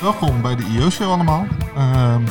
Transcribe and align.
Welkom 0.00 0.42
bij 0.42 0.56
de 0.56 0.64
IO-show 0.64 1.10
allemaal. 1.10 1.46
Ehm, 1.76 2.26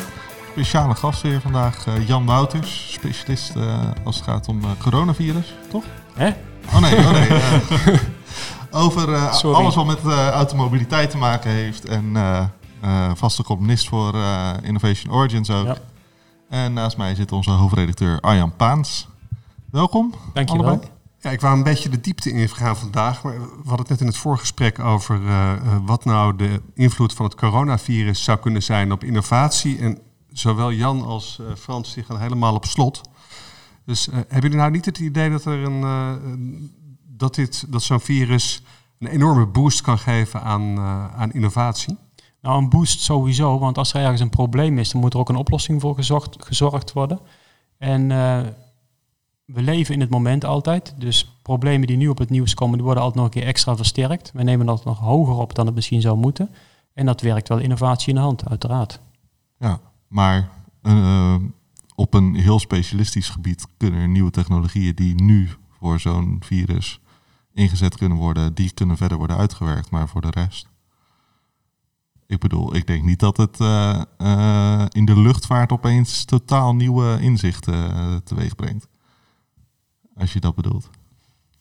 speciale 0.52 0.96
gast 0.96 1.22
weer 1.22 1.42
vandaag, 1.42 1.88
eh, 1.88 2.08
Jan 2.08 2.26
Wouters, 2.26 2.94
specialist 2.94 3.56
eh, 3.56 3.80
als 4.04 4.16
het 4.16 4.26
gaat 4.26 4.48
om 4.48 4.64
eh, 4.64 4.70
coronavirus, 4.80 5.54
toch? 5.70 5.84
Hè? 6.14 6.28
Oh 6.74 6.80
nee, 6.80 6.98
oh 6.98 7.12
nee. 7.12 7.30
over 8.84 9.18
alles 9.44 9.76
wat 9.76 9.86
met 9.86 10.06
automobiliteit 10.32 11.10
te 11.10 11.18
maken 11.18 11.52
heeft 11.52 11.86
en 11.86 12.16
vaste 13.14 13.44
columnist 13.44 13.88
voor 13.88 14.16
Innovation 14.62 15.14
Origins 15.14 15.50
ook. 15.50 15.66
Ja. 15.66 15.76
En 16.50 16.74
naast 16.74 16.98
mij 16.98 17.16
zit 17.16 17.32
onze 17.32 17.52
hoofdredacteur 17.52 18.20
Arjan 18.20 18.56
Paans. 18.56 19.08
Welkom. 19.72 20.14
Dankjewel. 20.34 20.66
allebei. 20.66 20.95
Ja, 21.26 21.32
ik 21.32 21.42
wou 21.42 21.58
een 21.58 21.64
beetje 21.64 21.90
de 21.90 22.02
diepte 22.02 22.32
ingaan 22.32 22.78
vandaag. 22.78 23.24
Maar 23.24 23.34
we 23.40 23.48
hadden 23.56 23.78
het 23.78 23.90
net 23.90 24.02
in 24.02 24.08
het 24.08 24.18
voorgesprek 24.18 24.80
over 24.80 25.28
eh, 25.28 25.52
eh, 25.52 25.78
wat 25.86 26.06
nou 26.06 26.36
de 26.36 26.62
invloed 26.74 27.14
van 27.14 27.26
het 27.26 27.36
coronavirus 27.36 28.24
zou 28.24 28.40
kunnen 28.40 28.64
zijn 28.64 28.92
op 28.92 29.04
innovatie. 29.04 29.78
En 29.78 30.00
zowel 30.32 30.72
Jan 30.72 31.06
als 31.06 31.40
eh, 31.40 31.56
Frans 31.56 31.94
die 31.94 32.04
gaan 32.04 32.20
helemaal 32.20 32.56
op 32.56 32.66
slot. 32.66 33.02
Dus 33.86 34.08
eh, 34.08 34.14
hebben 34.14 34.42
jullie 34.42 34.58
nou 34.58 34.72
niet 34.72 34.86
het 34.86 35.00
idee 35.00 35.30
dat 35.30 35.46
er 35.46 35.64
een, 35.64 36.72
dat, 37.08 37.36
dit, 37.36 37.66
dat 37.72 37.84
zo'n 37.84 38.00
virus 38.00 38.62
een 39.00 39.08
enorme 39.08 39.46
boost 39.46 39.82
kan 39.82 39.98
geven 39.98 40.42
aan, 40.42 40.80
aan 41.16 41.32
innovatie? 41.32 41.98
Nou, 42.42 42.58
een 42.58 42.70
boost 42.70 43.02
sowieso, 43.02 43.60
want 43.60 43.78
als 43.78 43.94
er 43.94 44.02
ergens 44.02 44.22
een 44.22 44.30
probleem 44.30 44.78
is, 44.78 44.92
dan 44.92 45.02
moet 45.02 45.14
er 45.14 45.20
ook 45.20 45.30
een 45.30 45.36
oplossing 45.36 45.82
voor 45.82 45.96
gezorgd, 46.38 46.94
worden. 46.94 47.20
En 47.78 48.12
we 49.46 49.62
leven 49.62 49.94
in 49.94 50.00
het 50.00 50.10
moment 50.10 50.46
altijd, 50.46 50.96
dus 50.98 51.38
problemen 51.42 51.88
die 51.88 51.98
nu 51.98 52.08
op 52.08 52.18
het 52.18 52.30
nieuws 52.30 52.54
komen, 52.54 52.76
die 52.76 52.86
worden 52.86 53.04
altijd 53.04 53.24
nog 53.24 53.34
een 53.34 53.40
keer 53.40 53.50
extra 53.50 53.76
versterkt. 53.76 54.32
We 54.34 54.44
nemen 54.44 54.66
dat 54.66 54.86
nog 54.86 55.00
hoger 55.00 55.36
op 55.36 55.56
dan 55.56 55.66
het 55.66 55.76
misschien 55.76 56.02
zou 56.02 56.18
moeten. 56.18 56.50
En 56.94 57.06
dat 57.06 57.22
werkt 57.22 57.48
wel 57.48 57.58
innovatie 57.58 58.10
in 58.10 58.16
de 58.16 58.22
hand, 58.22 58.50
uiteraard. 58.50 59.00
Ja, 59.58 59.80
maar 60.08 60.50
eh, 60.82 61.36
op 61.96 62.14
een 62.14 62.36
heel 62.36 62.60
specialistisch 62.60 63.30
gebied 63.30 63.68
kunnen 63.78 64.00
er 64.00 64.08
nieuwe 64.08 64.32
technologieën 64.32 64.96
die 64.96 65.24
nu 65.24 65.50
voor 65.80 66.00
zo'n 66.00 66.38
virus 66.40 67.00
ingezet 67.54 67.98
kunnen 67.98 68.18
worden, 68.18 68.54
die 68.54 68.72
kunnen 68.72 68.98
verder 68.98 69.18
worden 69.18 69.38
uitgewerkt. 69.38 69.90
Maar 69.90 70.08
voor 70.08 70.22
de 70.22 70.30
rest. 70.32 70.68
Ik 72.28 72.40
bedoel, 72.40 72.76
ik 72.76 72.88
denk 72.88 73.04
niet 73.04 73.20
dat 73.20 73.38
het 73.38 73.60
eh, 73.60 74.02
eh, 74.18 74.86
in 74.90 75.06
de 75.06 75.20
luchtvaart 75.20 75.72
opeens 75.72 76.26
totaal 76.26 76.76
nieuwe 76.76 77.18
inzichten 77.22 78.24
teweeg 78.24 78.56
brengt. 78.56 78.88
Als 80.18 80.34
je 80.34 80.40
dat 80.40 80.56
bedoelt. 80.56 80.90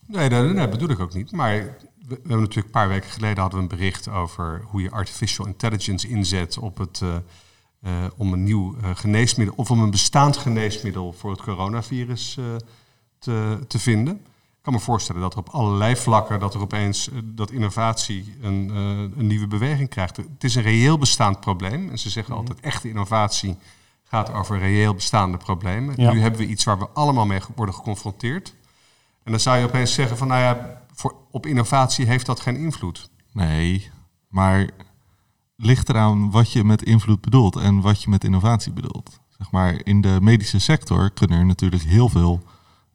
Nee, 0.06 0.28
dat, 0.28 0.52
nee, 0.52 0.68
bedoel 0.68 0.88
ik 0.88 1.00
ook 1.00 1.14
niet. 1.14 1.32
Maar 1.32 1.76
we, 2.06 2.14
hebben 2.14 2.40
natuurlijk 2.40 2.66
een 2.66 2.70
paar 2.70 2.88
weken 2.88 3.10
geleden 3.10 3.38
hadden 3.38 3.58
we 3.58 3.64
een 3.64 3.78
bericht 3.78 4.08
over 4.08 4.62
hoe 4.66 4.82
je 4.82 4.90
artificial 4.90 5.46
intelligence 5.46 6.08
inzet 6.08 6.58
op 6.58 6.78
het, 6.78 7.00
eh, 7.02 7.16
eh, 7.80 8.10
om 8.16 8.32
een 8.32 8.44
nieuw 8.44 8.76
eh, 8.76 8.90
geneesmiddel 8.94 9.54
of 9.56 9.70
om 9.70 9.80
een 9.80 9.90
bestaand 9.90 10.36
geneesmiddel 10.36 11.12
voor 11.12 11.30
het 11.30 11.42
coronavirus 11.42 12.38
te, 13.18 13.58
te 13.68 13.78
vinden. 13.78 14.14
Ik 14.14 14.70
kan 14.70 14.72
me 14.72 14.84
voorstellen 14.84 15.20
dat 15.20 15.32
er 15.32 15.38
op 15.38 15.48
allerlei 15.48 15.96
vlakken 15.96 16.40
dat 16.40 16.54
er 16.54 16.60
opeens 16.60 17.10
dat 17.24 17.50
innovatie 17.50 18.36
een, 18.40 18.68
een 19.18 19.26
nieuwe 19.26 19.46
beweging 19.46 19.88
krijgt. 19.88 20.16
Het 20.16 20.44
is 20.44 20.54
een 20.54 20.62
reëel 20.62 20.98
bestaand 20.98 21.40
probleem. 21.40 21.90
En 21.90 21.98
ze 21.98 22.10
zeggen 22.10 22.34
altijd 22.34 22.60
echte 22.60 22.88
innovatie 22.88 23.56
gaat 24.04 24.32
over 24.32 24.58
reëel 24.58 24.94
bestaande 24.94 25.36
problemen. 25.36 25.94
Ja. 25.96 26.12
Nu 26.12 26.20
hebben 26.20 26.40
we 26.40 26.46
iets 26.46 26.64
waar 26.64 26.78
we 26.78 26.88
allemaal 26.88 27.26
mee 27.26 27.40
worden 27.54 27.74
geconfronteerd. 27.74 28.54
En 29.22 29.30
dan 29.30 29.40
zou 29.40 29.58
je 29.58 29.64
opeens 29.64 29.94
zeggen 29.94 30.16
van, 30.16 30.28
nou 30.28 30.40
ja, 30.40 30.82
voor, 30.92 31.14
op 31.30 31.46
innovatie 31.46 32.06
heeft 32.06 32.26
dat 32.26 32.40
geen 32.40 32.56
invloed. 32.56 33.10
Nee, 33.32 33.90
maar 34.28 34.70
ligt 35.56 35.88
eraan 35.88 36.30
wat 36.30 36.52
je 36.52 36.64
met 36.64 36.82
invloed 36.82 37.20
bedoelt 37.20 37.56
en 37.56 37.80
wat 37.80 38.02
je 38.02 38.10
met 38.10 38.24
innovatie 38.24 38.72
bedoelt. 38.72 39.20
Zeg 39.38 39.50
maar, 39.50 39.80
in 39.82 40.00
de 40.00 40.18
medische 40.20 40.58
sector 40.58 41.10
kunnen 41.10 41.38
er 41.38 41.46
natuurlijk 41.46 41.82
heel 41.82 42.08
veel 42.08 42.42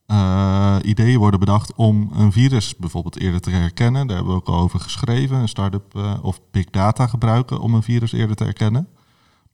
eh, 0.05 0.75
ideeën 0.81 1.19
worden 1.19 1.39
bedacht 1.39 1.73
om 1.75 2.09
een 2.13 2.31
virus 2.31 2.75
bijvoorbeeld 2.75 3.19
eerder 3.19 3.41
te 3.41 3.49
herkennen. 3.49 4.07
Daar 4.07 4.15
hebben 4.15 4.33
we 4.35 4.39
ook 4.41 4.47
al 4.47 4.59
over 4.59 4.79
geschreven. 4.79 5.37
Een 5.37 5.49
start-up 5.49 5.95
eh, 5.95 6.13
of 6.21 6.39
big 6.51 6.65
data 6.65 7.07
gebruiken 7.07 7.59
om 7.59 7.73
een 7.73 7.83
virus 7.83 8.11
eerder 8.11 8.35
te 8.35 8.43
herkennen. 8.43 8.87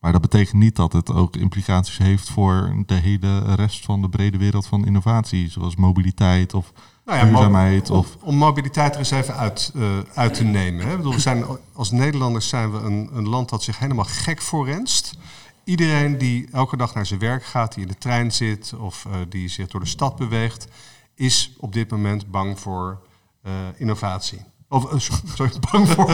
Maar 0.05 0.13
dat 0.13 0.23
betekent 0.29 0.61
niet 0.61 0.75
dat 0.75 0.93
het 0.93 1.11
ook 1.11 1.35
implicaties 1.35 1.97
heeft 1.97 2.29
voor 2.29 2.83
de 2.85 2.93
hele 2.93 3.55
rest 3.55 3.85
van 3.85 4.01
de 4.01 4.09
brede 4.09 4.38
wereld 4.38 4.67
van 4.67 4.85
innovatie, 4.85 5.49
zoals 5.49 5.75
mobiliteit 5.75 6.53
of 6.53 6.71
Nou 7.05 7.19
mo- 7.19 7.25
duurzaamheid. 7.31 7.89
om, 7.89 7.97
Of, 7.97 8.17
om 8.21 8.35
mobiliteit 8.35 8.93
er 8.93 8.99
eens 8.99 9.11
even 9.11 9.35
uit, 9.35 9.71
eh, 9.75 9.83
uit 10.13 10.33
te 10.33 10.43
nemen. 10.43 10.85
Hè. 10.85 10.91
Ik 10.91 10.97
bedoel, 10.97 11.13
we 11.13 11.19
zijn, 11.19 11.45
als 11.73 11.91
Nederlanders 11.91 12.47
zijn 12.49 12.71
we 12.71 12.77
een, 12.77 13.09
een 13.13 13.27
land 13.29 13.49
dat 13.49 13.63
zich 13.63 13.79
helemaal 13.79 14.05
gek 14.05 14.41
voorrenst. 14.41 15.17
Iedereen 15.63 16.17
die 16.17 16.47
elke 16.51 16.77
dag 16.77 16.93
naar 16.93 17.05
zijn 17.05 17.19
werk 17.19 17.45
gaat, 17.45 17.73
die 17.73 17.83
in 17.83 17.89
de 17.89 17.97
trein 17.97 18.31
zit 18.31 18.73
of 18.77 19.05
eh, 19.05 19.11
die 19.29 19.47
zich 19.47 19.67
door 19.67 19.79
de 19.81 19.87
stad 19.87 20.16
beweegt, 20.16 20.67
is 21.16 21.53
op 21.57 21.73
dit 21.73 21.91
moment 21.91 22.31
bang 22.31 22.59
voor 22.59 23.01
eh, 23.41 23.51
innovatie. 23.77 24.39
Of, 24.69 24.85
sorry, 25.35 25.51
bang 25.72 25.87
voor, 25.87 26.05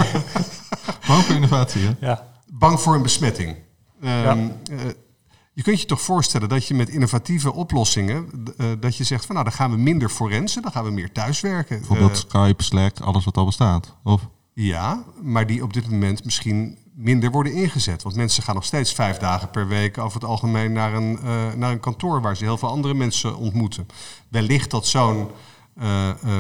Bang 1.08 1.24
voor 1.24 1.36
innovatie, 1.36 1.82
hè? 1.82 1.92
Ja. 2.08 2.28
bang 2.52 2.80
voor 2.80 2.96
een 2.96 3.02
besmetting. 3.02 3.56
Ehm, 4.02 4.40
Ja. 4.40 4.52
eh, 4.72 4.80
je 5.54 5.64
kunt 5.64 5.80
je 5.82 5.86
toch 5.86 6.02
voorstellen 6.02 6.50
dat 6.50 6.68
je 6.68 6.74
met 6.74 6.90
innovatieve 6.90 7.54
oplossingen, 7.54 8.30
eh, 8.58 8.66
dat 8.80 8.98
je 8.98 9.04
zegt 9.04 9.26
van 9.26 9.36
nou 9.36 9.48
dan 9.48 9.58
gaan 9.58 9.72
we 9.72 9.78
minder 9.78 10.10
forensen, 10.10 10.62
dan 10.62 10.72
gaan 10.72 10.84
we 10.84 10.92
meer 10.92 11.12
thuiswerken. 11.12 11.78
Bijvoorbeeld 11.78 12.12
Eh, 12.12 12.18
Skype, 12.18 12.64
Slack, 12.64 13.00
alles 13.00 13.26
wat 13.26 13.38
al 13.38 13.46
bestaat. 13.46 13.96
Of 14.04 14.28
ja, 14.54 15.04
maar 15.22 15.48
die 15.48 15.64
op 15.64 15.74
dit 15.74 15.90
moment 15.90 16.26
misschien 16.26 16.78
minder 16.94 17.32
worden 17.32 17.54
ingezet. 17.54 18.04
Want 18.04 18.16
mensen 18.16 18.44
gaan 18.44 18.56
nog 18.56 18.66
steeds 18.66 18.94
vijf 18.94 19.18
dagen 19.18 19.50
per 19.50 19.68
week 19.68 19.98
over 19.98 20.20
het 20.20 20.30
algemeen 20.30 20.72
naar 20.72 20.94
een, 20.94 21.20
naar 21.58 21.72
een 21.72 21.80
kantoor 21.80 22.22
waar 22.22 22.38
ze 22.38 22.44
heel 22.44 22.58
veel 22.58 22.70
andere 22.70 22.94
mensen 22.94 23.36
ontmoeten. 23.38 23.88
Wellicht 24.30 24.72
dat 24.72 24.88
zo'n 24.88 25.30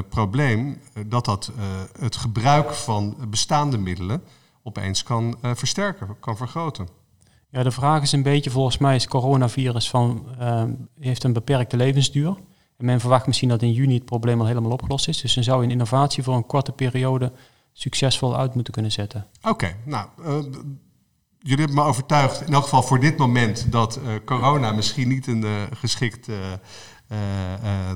probleem, 0.10 0.82
dat 1.08 1.26
dat 1.26 1.52
het 2.00 2.16
gebruik 2.16 2.74
van 2.74 3.16
bestaande 3.28 3.78
middelen 3.78 4.24
opeens 4.64 5.04
kan 5.04 5.38
versterken, 5.42 6.08
kan 6.20 6.38
vergroten. 6.38 6.88
Ja, 7.52 7.64
de 7.64 7.72
vraag 7.72 8.02
is 8.02 8.12
een 8.12 8.24
beetje, 8.24 8.50
volgens 8.50 8.78
mij 8.78 8.96
is 8.96 9.08
coronavirus 9.08 9.90
van, 9.90 10.26
eh, 10.40 10.64
heeft 11.00 11.24
een 11.24 11.34
beperkte 11.34 11.78
levensduur. 11.78 12.38
En 12.78 12.86
men 12.86 13.00
verwacht 13.00 13.28
misschien 13.28 13.50
dat 13.50 13.62
in 13.62 13.72
juni 13.72 13.94
het 13.94 14.06
probleem 14.06 14.40
al 14.40 14.46
helemaal 14.46 14.72
opgelost 14.72 15.08
is. 15.08 15.22
Dus 15.22 15.34
dan 15.34 15.44
zou 15.44 15.64
een 15.64 15.72
innovatie 15.72 16.24
voor 16.24 16.36
een 16.36 16.46
korte 16.46 16.72
periode 16.72 17.32
succesvol 17.74 18.38
uit 18.38 18.54
moeten 18.54 18.74
kunnen 18.74 18.92
zetten. 18.92 19.28
Oké, 19.42 19.76
nou, 19.86 20.08
eh, 20.24 20.40
jullie 21.42 21.66
hebben 21.66 21.84
me 21.84 21.90
overtuigd, 21.90 22.42
in 22.48 22.54
elk 22.54 22.64
geval 22.64 22.84
voor 22.84 23.00
dit 23.00 23.18
moment, 23.18 23.72
dat 23.72 23.96
eh, 23.96 24.02
corona 24.26 24.72
misschien 24.72 25.08
niet 25.08 25.28
een 25.28 25.44
eh, 25.44 25.50
geschikt, 25.74 26.28
eh, 26.28 26.36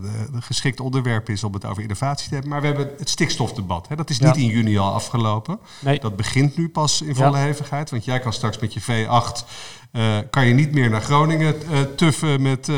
de- 0.02 0.42
geschikt 0.42 0.80
onderwerp 0.80 1.30
is 1.30 1.44
om 1.44 1.54
het 1.54 1.66
over 1.66 1.82
innovatie 1.82 2.28
te 2.28 2.34
hebben. 2.34 2.52
Maar 2.52 2.62
we 2.62 2.68
hebben 2.68 2.90
het 2.98 3.10
stikstofdebat. 3.10 3.88
Hè? 3.88 3.96
Dat 3.96 4.10
is 4.10 4.18
Ja. 4.18 4.26
niet 4.28 4.36
in 4.38 4.46
juni 4.48 4.78
al 4.78 4.94
afgelopen. 4.94 5.60
Nee, 5.80 6.00
Dat 6.00 6.16
begint 6.16 6.58
nu 6.58 6.70
pas 6.70 7.02
in 7.02 7.16
volle 7.16 7.38
Ja. 7.38 7.44
hevigheid. 7.44 7.90
Want 7.90 8.06
jij 8.06 8.20
kan 8.20 8.34
straks 8.34 8.60
met 8.60 8.74
je 8.74 8.82
V8, 8.82 9.46
eh, 9.92 10.18
kan 10.30 10.46
je 10.48 10.54
niet 10.54 10.72
meer 10.72 10.90
naar 10.90 11.02
Groningen 11.02 11.56
eh, 11.72 11.80
tuffen 11.96 12.42
met, 12.42 12.70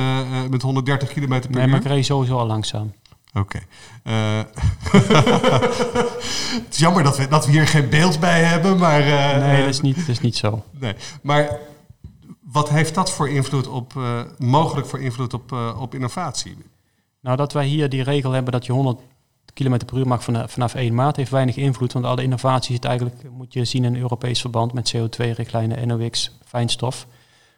met 0.50 0.62
130 0.62 1.10
km 1.14 1.28
per 1.28 1.50
nee 1.52 1.64
uur. 1.64 1.70
maar 1.70 1.80
ik 1.80 1.86
reed 1.86 2.06
sowieso 2.06 2.38
al 2.38 2.46
langzaam. 2.48 2.94
Oké. 3.40 3.60
Eh, 4.04 4.40
het 6.64 6.68
is 6.70 6.78
jammer 6.78 7.04
dat 7.04 7.18
we, 7.18 7.28
dat 7.28 7.46
we 7.46 7.52
hier 7.52 7.68
geen 7.68 7.90
beeld 7.90 8.20
bij 8.20 8.44
hebben, 8.44 8.78
maar... 8.78 9.02
eh, 9.02 9.38
Nee, 9.48 9.60
dat 9.60 9.70
is 9.70 9.82
niet, 9.82 9.96
dat 9.96 10.08
is 10.08 10.20
niet 10.20 10.36
zo. 10.36 10.64
Nee, 10.72 10.94
maar 11.22 11.60
wat 12.52 12.70
heeft 12.70 12.96
dat 12.96 13.12
voor 13.12 13.30
invloed 13.30 13.68
op, 13.68 13.98
eh, 13.98 14.22
mogelijk 14.38 14.88
voor 14.88 15.02
invloed 15.02 15.34
op, 15.34 15.52
eh, 15.52 15.82
op 15.82 15.94
innovatie? 15.94 16.58
Nou, 17.22 17.38
dat 17.38 17.54
wij 17.54 17.66
hier 17.66 17.90
die 17.90 18.04
regel 18.04 18.32
hebben 18.32 18.52
dat 18.52 18.66
je 18.66 18.72
100 18.72 19.00
km 19.54 19.78
per 19.86 19.98
uur 19.98 20.08
mag 20.08 20.24
vanaf, 20.24 20.52
vanaf 20.52 20.74
1 20.76 20.94
maart, 20.94 21.16
heeft 21.16 21.32
weinig 21.32 21.56
invloed. 21.56 21.94
Want 21.94 22.06
alle 22.06 22.24
innovaties 22.24 22.76
zit 22.76 22.86
eigenlijk, 22.86 23.16
moet 23.32 23.54
je 23.54 23.66
zien 23.66 23.84
in 23.84 23.94
een 23.94 24.02
Europees 24.02 24.42
verband 24.42 24.74
met 24.74 24.96
CO2-richtlijnen, 24.96 25.88
NOx, 25.88 26.38
fijnstof. 26.46 27.08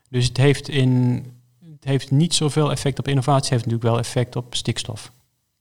Dus 0.09 0.27
het 0.27 0.37
heeft, 0.37 0.69
in, 0.69 1.25
het 1.71 1.83
heeft 1.83 2.11
niet 2.11 2.33
zoveel 2.33 2.71
effect 2.71 2.99
op 2.99 3.07
innovatie, 3.07 3.41
het 3.41 3.49
heeft 3.49 3.65
natuurlijk 3.65 3.89
wel 3.91 3.99
effect 3.99 4.35
op 4.35 4.55
stikstof. 4.55 5.11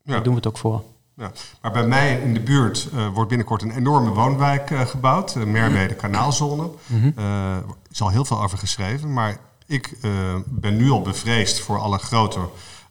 Ja. 0.08 0.14
Daar 0.14 0.22
doen 0.22 0.32
we 0.32 0.38
het 0.38 0.48
ook 0.48 0.58
voor. 0.58 0.82
Ja. 1.16 1.30
Maar 1.62 1.72
bij 1.72 1.86
mij 1.86 2.20
in 2.20 2.34
de 2.34 2.40
buurt 2.40 2.88
eh, 2.94 3.08
wordt 3.08 3.28
binnenkort 3.28 3.62
een 3.62 3.70
enorme 3.76 4.10
woonwijk 4.10 4.70
eh, 4.70 4.80
gebouwd, 4.80 5.32
de 5.32 5.46
Merwede 5.46 5.94
Kanaalzone. 5.94 6.68
Mhm. 6.86 7.10
Eh, 7.16 7.56
Er 7.56 7.64
is 7.90 8.02
al 8.02 8.08
heel 8.08 8.24
veel 8.24 8.42
over 8.42 8.58
geschreven, 8.58 9.12
maar 9.12 9.36
ik 9.66 9.92
eh, 10.02 10.10
ben 10.46 10.76
nu 10.76 10.90
al 10.90 11.02
bevreesd 11.02 11.60
voor 11.60 11.78
alle 11.78 11.98
grote 11.98 12.40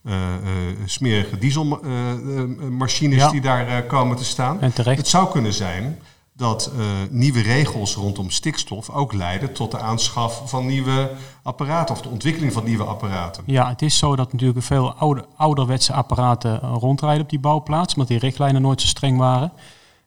eh, 0.04 0.34
eh, 0.36 0.40
smerige 0.86 1.38
dieselmachines 1.38 3.18
Ja. 3.20 3.30
die 3.32 3.42
daar 3.42 3.68
eh, 3.68 3.88
komen 3.88 4.18
te 4.18 4.26
staan. 4.26 4.62
En 4.62 4.74
terecht. 4.74 4.98
Het 4.98 5.08
zou 5.08 5.32
kunnen 5.32 5.54
zijn 5.54 6.00
dat 6.38 6.72
eh, 6.78 6.86
nieuwe 7.10 7.42
regels 7.42 7.96
rondom 7.96 8.30
stikstof 8.30 8.90
ook 8.90 9.14
leiden 9.14 9.54
tot 9.54 9.72
de 9.72 9.80
aanschaf 9.80 10.42
van 10.46 10.66
nieuwe 10.66 11.12
apparaten 11.44 11.96
of 11.96 12.02
de 12.02 12.10
ontwikkeling 12.10 12.54
van 12.54 12.64
nieuwe 12.64 12.84
apparaten. 12.84 13.44
Ja, 13.46 13.70
het 13.70 13.82
is 13.82 13.98
zo 13.98 14.16
dat 14.16 14.32
natuurlijk 14.32 14.64
veel 14.64 14.94
oude, 14.94 15.26
ouderwetse 15.36 15.94
apparaten 15.94 16.62
eh, 16.62 16.76
rondrijden 16.80 17.24
op 17.24 17.30
die 17.30 17.40
bouwplaats, 17.40 17.94
omdat 17.94 18.10
die 18.10 18.20
richtlijnen 18.20 18.62
nooit 18.62 18.82
zo 18.82 18.88
streng 18.88 19.18
waren. 19.18 19.52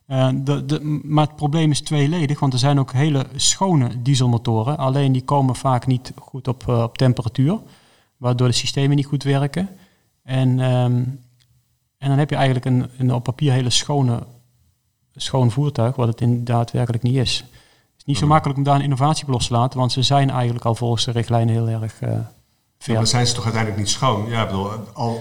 Uh, 0.07 0.29
de, 0.35 0.65
de, 0.65 1.01
maar 1.05 1.27
het 1.27 1.37
probleem 1.37 1.71
is 1.71 1.81
tweeledig, 1.81 2.41
want 2.41 2.53
er 2.53 2.59
zijn 2.59 2.79
ook 2.79 2.93
hele 2.93 3.27
schone 3.35 4.03
dieselmotoren. 4.03 4.79
Alleen 4.79 5.13
die 5.13 5.25
komen 5.25 5.57
vaak 5.57 5.87
niet 5.87 6.13
goed 6.19 6.49
op, 6.49 6.65
uh, 6.69 6.83
op 6.83 6.99
temperatuur, 6.99 7.59
waardoor 8.17 8.47
de 8.47 8.55
systemen 8.55 8.97
niet 8.97 9.07
goed 9.07 9.23
werken. 9.23 9.69
En, 10.23 10.49
um, 10.59 11.21
en 11.99 12.09
dan 12.09 12.19
heb 12.19 12.31
je 12.31 12.37
eigenlijk 12.37 12.65
een, 12.65 12.91
een 12.99 13.15
op 13.15 13.25
papier 13.25 13.53
hele 13.53 13.71
schone, 13.71 14.23
schoon 15.23 15.51
voertuig, 15.51 15.97
wat 15.97 16.09
het 16.09 16.21
in 16.21 16.45
daadwerkelijk 16.45 17.03
niet 17.03 17.17
is. 17.17 17.37
Het 17.37 17.99
is 17.99 18.05
niet 18.05 18.19
zo 18.19 18.27
makkelijk 18.27 18.59
om 18.59 18.65
daar 18.65 18.75
een 18.75 18.83
innovatie 18.83 19.25
op 19.25 19.31
los 19.31 19.47
te 19.47 19.53
laten, 19.53 19.79
want 19.79 19.93
ze 19.93 20.03
zijn 20.03 20.31
eigenlijk 20.31 20.65
al 20.65 20.75
volgens 20.75 21.05
de 21.05 21.11
richtlijnen 21.11 21.55
heel 21.55 21.69
erg... 21.69 22.01
Uh, 22.03 22.11
ja, 22.85 22.95
dan 22.95 23.07
zijn 23.07 23.27
ze 23.27 23.35
toch 23.35 23.45
uiteindelijk 23.45 23.83
niet 23.83 23.93
schoon? 23.93 24.29
Ja, 24.29 24.47
bedoel, 24.47 24.71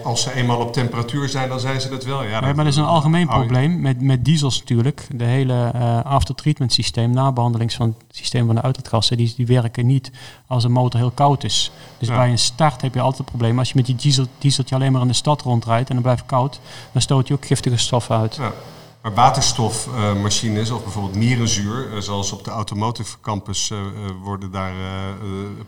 als 0.04 0.22
ze 0.22 0.34
eenmaal 0.34 0.58
op 0.60 0.72
temperatuur 0.72 1.28
zijn, 1.28 1.48
dan 1.48 1.60
zijn 1.60 1.80
ze 1.80 1.88
dat 1.88 2.04
wel. 2.04 2.22
Ja, 2.22 2.40
maar 2.40 2.54
dat 2.54 2.66
is 2.66 2.76
een 2.76 2.84
algemeen 2.84 3.26
probleem 3.26 3.80
met, 3.80 4.00
met 4.00 4.24
diesels 4.24 4.58
natuurlijk. 4.58 5.06
De 5.14 5.24
hele 5.24 5.72
uh, 5.74 6.04
aftertreatment 6.04 6.72
systeem, 6.72 7.10
nabehandelings 7.10 7.74
van 7.74 7.94
het 8.06 8.16
systeem 8.16 8.46
van 8.46 8.54
de 8.54 8.62
uitlaatgassen, 8.62 9.16
die, 9.16 9.32
die 9.36 9.46
werken 9.46 9.86
niet 9.86 10.10
als 10.46 10.64
een 10.64 10.72
motor 10.72 11.00
heel 11.00 11.10
koud 11.10 11.44
is. 11.44 11.72
Dus 11.98 12.08
bij 12.08 12.30
een 12.30 12.38
start 12.38 12.82
heb 12.82 12.94
je 12.94 13.00
altijd 13.00 13.18
het 13.18 13.28
probleem. 13.28 13.58
Als 13.58 13.68
je 13.68 13.76
met 13.76 13.86
die 13.86 13.96
diesel, 13.96 14.26
dieseltje 14.38 14.74
alleen 14.74 14.92
maar 14.92 15.02
in 15.02 15.08
de 15.08 15.12
stad 15.12 15.42
rondrijdt 15.42 15.88
en 15.88 15.94
dan 15.94 16.02
blijft 16.02 16.26
koud, 16.26 16.60
dan 16.92 17.02
stoot 17.02 17.28
je 17.28 17.34
ook 17.34 17.46
giftige 17.46 17.76
stoffen 17.76 18.16
uit. 18.16 18.34
Ja. 18.34 18.52
Maar 19.02 19.14
waterstofmachines 19.14 20.70
of 20.70 20.82
bijvoorbeeld 20.82 21.14
mierenzuur, 21.14 21.92
eh, 21.92 22.00
zoals 22.00 22.32
op 22.32 22.44
de 22.44 22.50
Automotive 22.50 23.20
Campus 23.20 23.70
uh, 23.70 23.78
worden 24.22 24.50
daar 24.50 24.74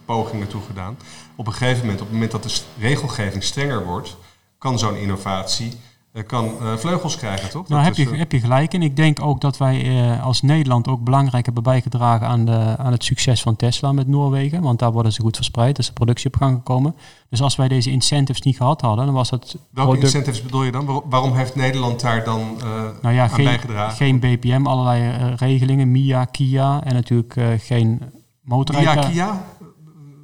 pogingen 0.05 0.49
toe 0.49 0.63
gedaan. 0.67 0.99
Op 1.37 1.47
een 1.47 1.53
gegeven 1.53 1.81
moment, 1.81 2.01
op 2.01 2.07
het 2.07 2.15
moment 2.15 2.33
dat 2.33 2.43
de 2.43 2.61
regelgeving 2.79 3.43
strenger 3.43 3.85
wordt, 3.85 4.17
kan 4.59 4.79
zo'n 4.79 4.97
innovatie 4.97 5.81
kan 6.27 6.51
vleugels 6.77 7.17
krijgen, 7.17 7.51
toch? 7.51 7.69
Nou, 7.69 7.83
heb, 7.83 7.95
je, 7.95 8.17
heb 8.17 8.33
je 8.33 8.41
gelijk. 8.41 8.75
En 8.75 8.83
ik 8.83 8.97
denk 8.97 9.21
ook 9.21 9.41
dat 9.41 9.59
wij 9.59 10.21
als 10.23 10.43
Nederland 10.43 10.89
ook 10.89 11.05
belangrijk 11.05 11.45
hebben 11.45 11.63
bijgedragen 11.63 12.27
aan, 12.27 12.45
de, 12.45 12.75
aan 12.79 12.93
het 12.93 13.05
succes 13.05 13.43
van 13.43 13.57
Tesla 13.57 13.93
met 13.93 14.09
Noorwegen. 14.09 14.63
Want 14.63 14.79
daar 14.79 14.93
worden 14.93 15.13
ze 15.13 15.21
goed 15.21 15.37
verspreid, 15.37 15.79
is 15.79 15.87
de 15.87 15.93
productie 15.93 16.27
op 16.27 16.37
gang 16.37 16.57
gekomen. 16.57 16.95
Dus 17.29 17.43
als 17.43 17.57
wij 17.57 17.69
deze 17.69 17.91
incentives 17.91 18.43
niet 18.43 18.57
gehad 18.57 18.81
hadden, 18.81 19.05
dan 19.05 19.15
was 19.15 19.31
het... 19.31 19.57
Welke 19.71 19.99
incentives 19.99 20.43
bedoel 20.43 20.63
je 20.63 20.73
dan? 20.73 21.03
Waarom 21.09 21.35
heeft 21.35 21.55
Nederland 21.55 22.01
daar 22.01 22.25
dan 22.25 22.41
uh, 22.41 22.65
nou 23.03 23.15
ja, 23.15 23.23
aan 23.23 23.31
geen, 23.31 23.45
bijgedragen? 23.45 23.97
Geen 23.97 24.21
BPM, 24.21 24.67
allerlei 24.67 25.03
uh, 25.03 25.37
regelingen, 25.37 25.91
MIA, 25.91 26.25
KIA 26.25 26.85
en 26.85 26.95
natuurlijk 26.95 27.37
uh, 27.37 27.47
geen 27.57 28.03
motorrijden. 28.41 28.95
MIA, 28.95 29.11
KIA? 29.11 29.45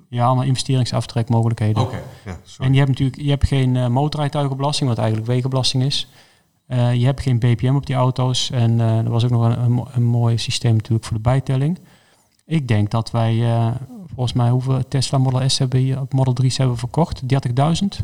Ja, 0.08 0.26
allemaal 0.26 0.44
investeringsaftrekmogelijkheden. 0.44 1.82
Oké, 1.82 2.02
okay. 2.24 2.34
ja, 2.34 2.64
En 2.64 2.72
je 2.72 2.78
hebt 2.78 2.90
natuurlijk 2.90 3.20
je 3.20 3.28
hebt 3.28 3.46
geen 3.46 3.74
uh, 3.74 3.86
motorrijtuigenbelasting, 3.86 4.88
wat 4.88 4.98
eigenlijk 4.98 5.28
wegenbelasting 5.28 5.82
is. 5.82 6.08
Uh, 6.68 6.94
je 6.94 7.04
hebt 7.04 7.20
geen 7.20 7.38
BPM 7.38 7.74
op 7.74 7.86
die 7.86 7.96
auto's. 7.96 8.50
En 8.50 8.78
uh, 8.78 8.98
er 8.98 9.10
was 9.10 9.24
ook 9.24 9.30
nog 9.30 9.44
een, 9.44 9.60
een, 9.60 9.84
een, 9.92 10.02
mooi 10.02 10.38
systeem 10.38 10.72
natuurlijk 10.72 11.04
voor 11.04 11.16
de 11.16 11.22
bijtelling. 11.22 11.78
Ik 12.46 12.68
denk 12.68 12.90
dat 12.90 13.10
wij 13.10 13.42
volgens 14.06 14.32
mij 14.32 14.50
hoeveel 14.50 14.88
Tesla 14.88 15.18
Model 15.18 15.48
S 15.48 15.58
hebben 15.58 15.78
hier, 15.78 16.02
Model 16.10 16.36
3's 16.42 16.56
hebben 16.56 16.76
verkocht? 16.76 17.22
30.000? 17.22 17.26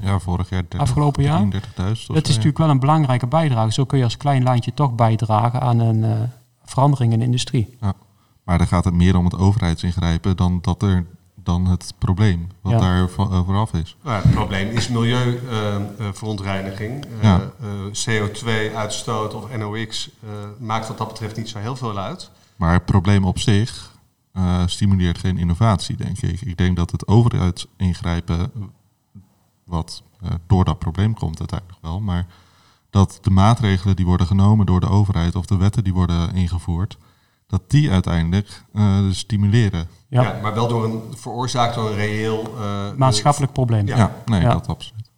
Ja, 0.02 0.18
vorig 0.18 0.50
jaar 0.50 0.60
30, 0.60 0.80
Afgelopen 0.80 1.22
jaar? 1.22 1.44
30.000. 1.44 1.60
Dat 2.06 2.28
is 2.28 2.28
natuurlijk 2.28 2.58
wel 2.58 2.70
een 2.70 2.80
belangrijke 2.80 3.26
bijdrage. 3.26 3.72
Zo 3.72 3.84
kun 3.84 3.98
je 3.98 4.04
als 4.04 4.16
klein 4.16 4.42
landje 4.42 4.74
toch 4.74 4.94
bijdragen 4.94 5.60
aan 5.60 5.78
een 5.78 6.30
verandering 6.64 7.12
in 7.12 7.18
de 7.18 7.24
industrie. 7.24 7.76
Ja. 7.80 7.94
Maar 8.44 8.58
dan 8.58 8.66
gaat 8.66 8.84
het 8.84 8.94
meer 8.94 9.16
om 9.16 9.24
het 9.24 9.36
overheidsingrijpen 9.36 10.36
dan 10.36 10.58
dat 10.60 10.82
er 10.82 11.06
dan 11.44 11.66
het 11.66 11.94
probleem 11.98 12.48
wat 12.60 12.72
ja. 12.72 12.78
daar 12.78 13.08
vooraf 13.08 13.72
is. 13.72 13.96
Nou, 14.02 14.22
het 14.22 14.34
probleem 14.34 14.68
is 14.68 14.88
milieuverontreiniging. 14.88 17.04
Uh, 17.04 17.22
ja. 17.22 17.52
CO2-uitstoot 17.92 19.34
of 19.34 19.56
NOx 19.56 20.10
maakt 20.58 20.88
wat 20.88 20.98
dat 20.98 21.08
betreft 21.08 21.36
niet 21.36 21.48
zo 21.48 21.58
heel 21.58 21.76
veel 21.76 21.98
uit. 21.98 22.30
Maar 22.56 22.72
het 22.72 22.84
probleem 22.84 23.24
op 23.24 23.38
zich 23.38 23.94
uh, 24.36 24.62
stimuleert 24.66 25.18
geen 25.18 25.38
innovatie, 25.38 25.96
denk 25.96 26.18
ik. 26.18 26.40
Ik 26.40 26.56
denk 26.56 26.76
dat 26.76 26.90
het 26.90 27.06
overheidsingrijpen, 27.06 28.50
wat 29.64 30.02
uh, 30.22 30.30
door 30.46 30.64
dat 30.64 30.78
probleem 30.78 31.14
komt 31.14 31.38
uiteindelijk 31.38 31.78
wel, 31.82 32.00
maar 32.00 32.26
dat 32.90 33.18
de 33.22 33.30
maatregelen 33.30 33.96
die 33.96 34.04
worden 34.04 34.26
genomen 34.26 34.66
door 34.66 34.80
de 34.80 34.88
overheid 34.88 35.34
of 35.34 35.46
de 35.46 35.56
wetten 35.56 35.84
die 35.84 35.92
worden 35.92 36.34
ingevoerd, 36.34 36.96
dat 37.58 37.70
die 37.70 37.90
uiteindelijk 37.90 38.64
uh, 38.72 38.98
stimuleren. 39.10 39.88
Ja. 40.08 40.22
ja. 40.22 40.38
maar 40.42 40.54
wel 40.54 40.68
door 40.68 40.84
een, 40.84 41.02
veroorzaakt 41.14 41.74
door 41.74 41.90
een 41.90 41.96
reëel... 41.96 42.54
Maatschappelijk 42.96 43.52
probleem. 43.52 43.86
Ja, 43.86 43.96
ja 43.96 44.14
nee, 44.24 44.40
ja. 44.40 44.52
dat 44.52 44.68
absoluut. 44.68 45.10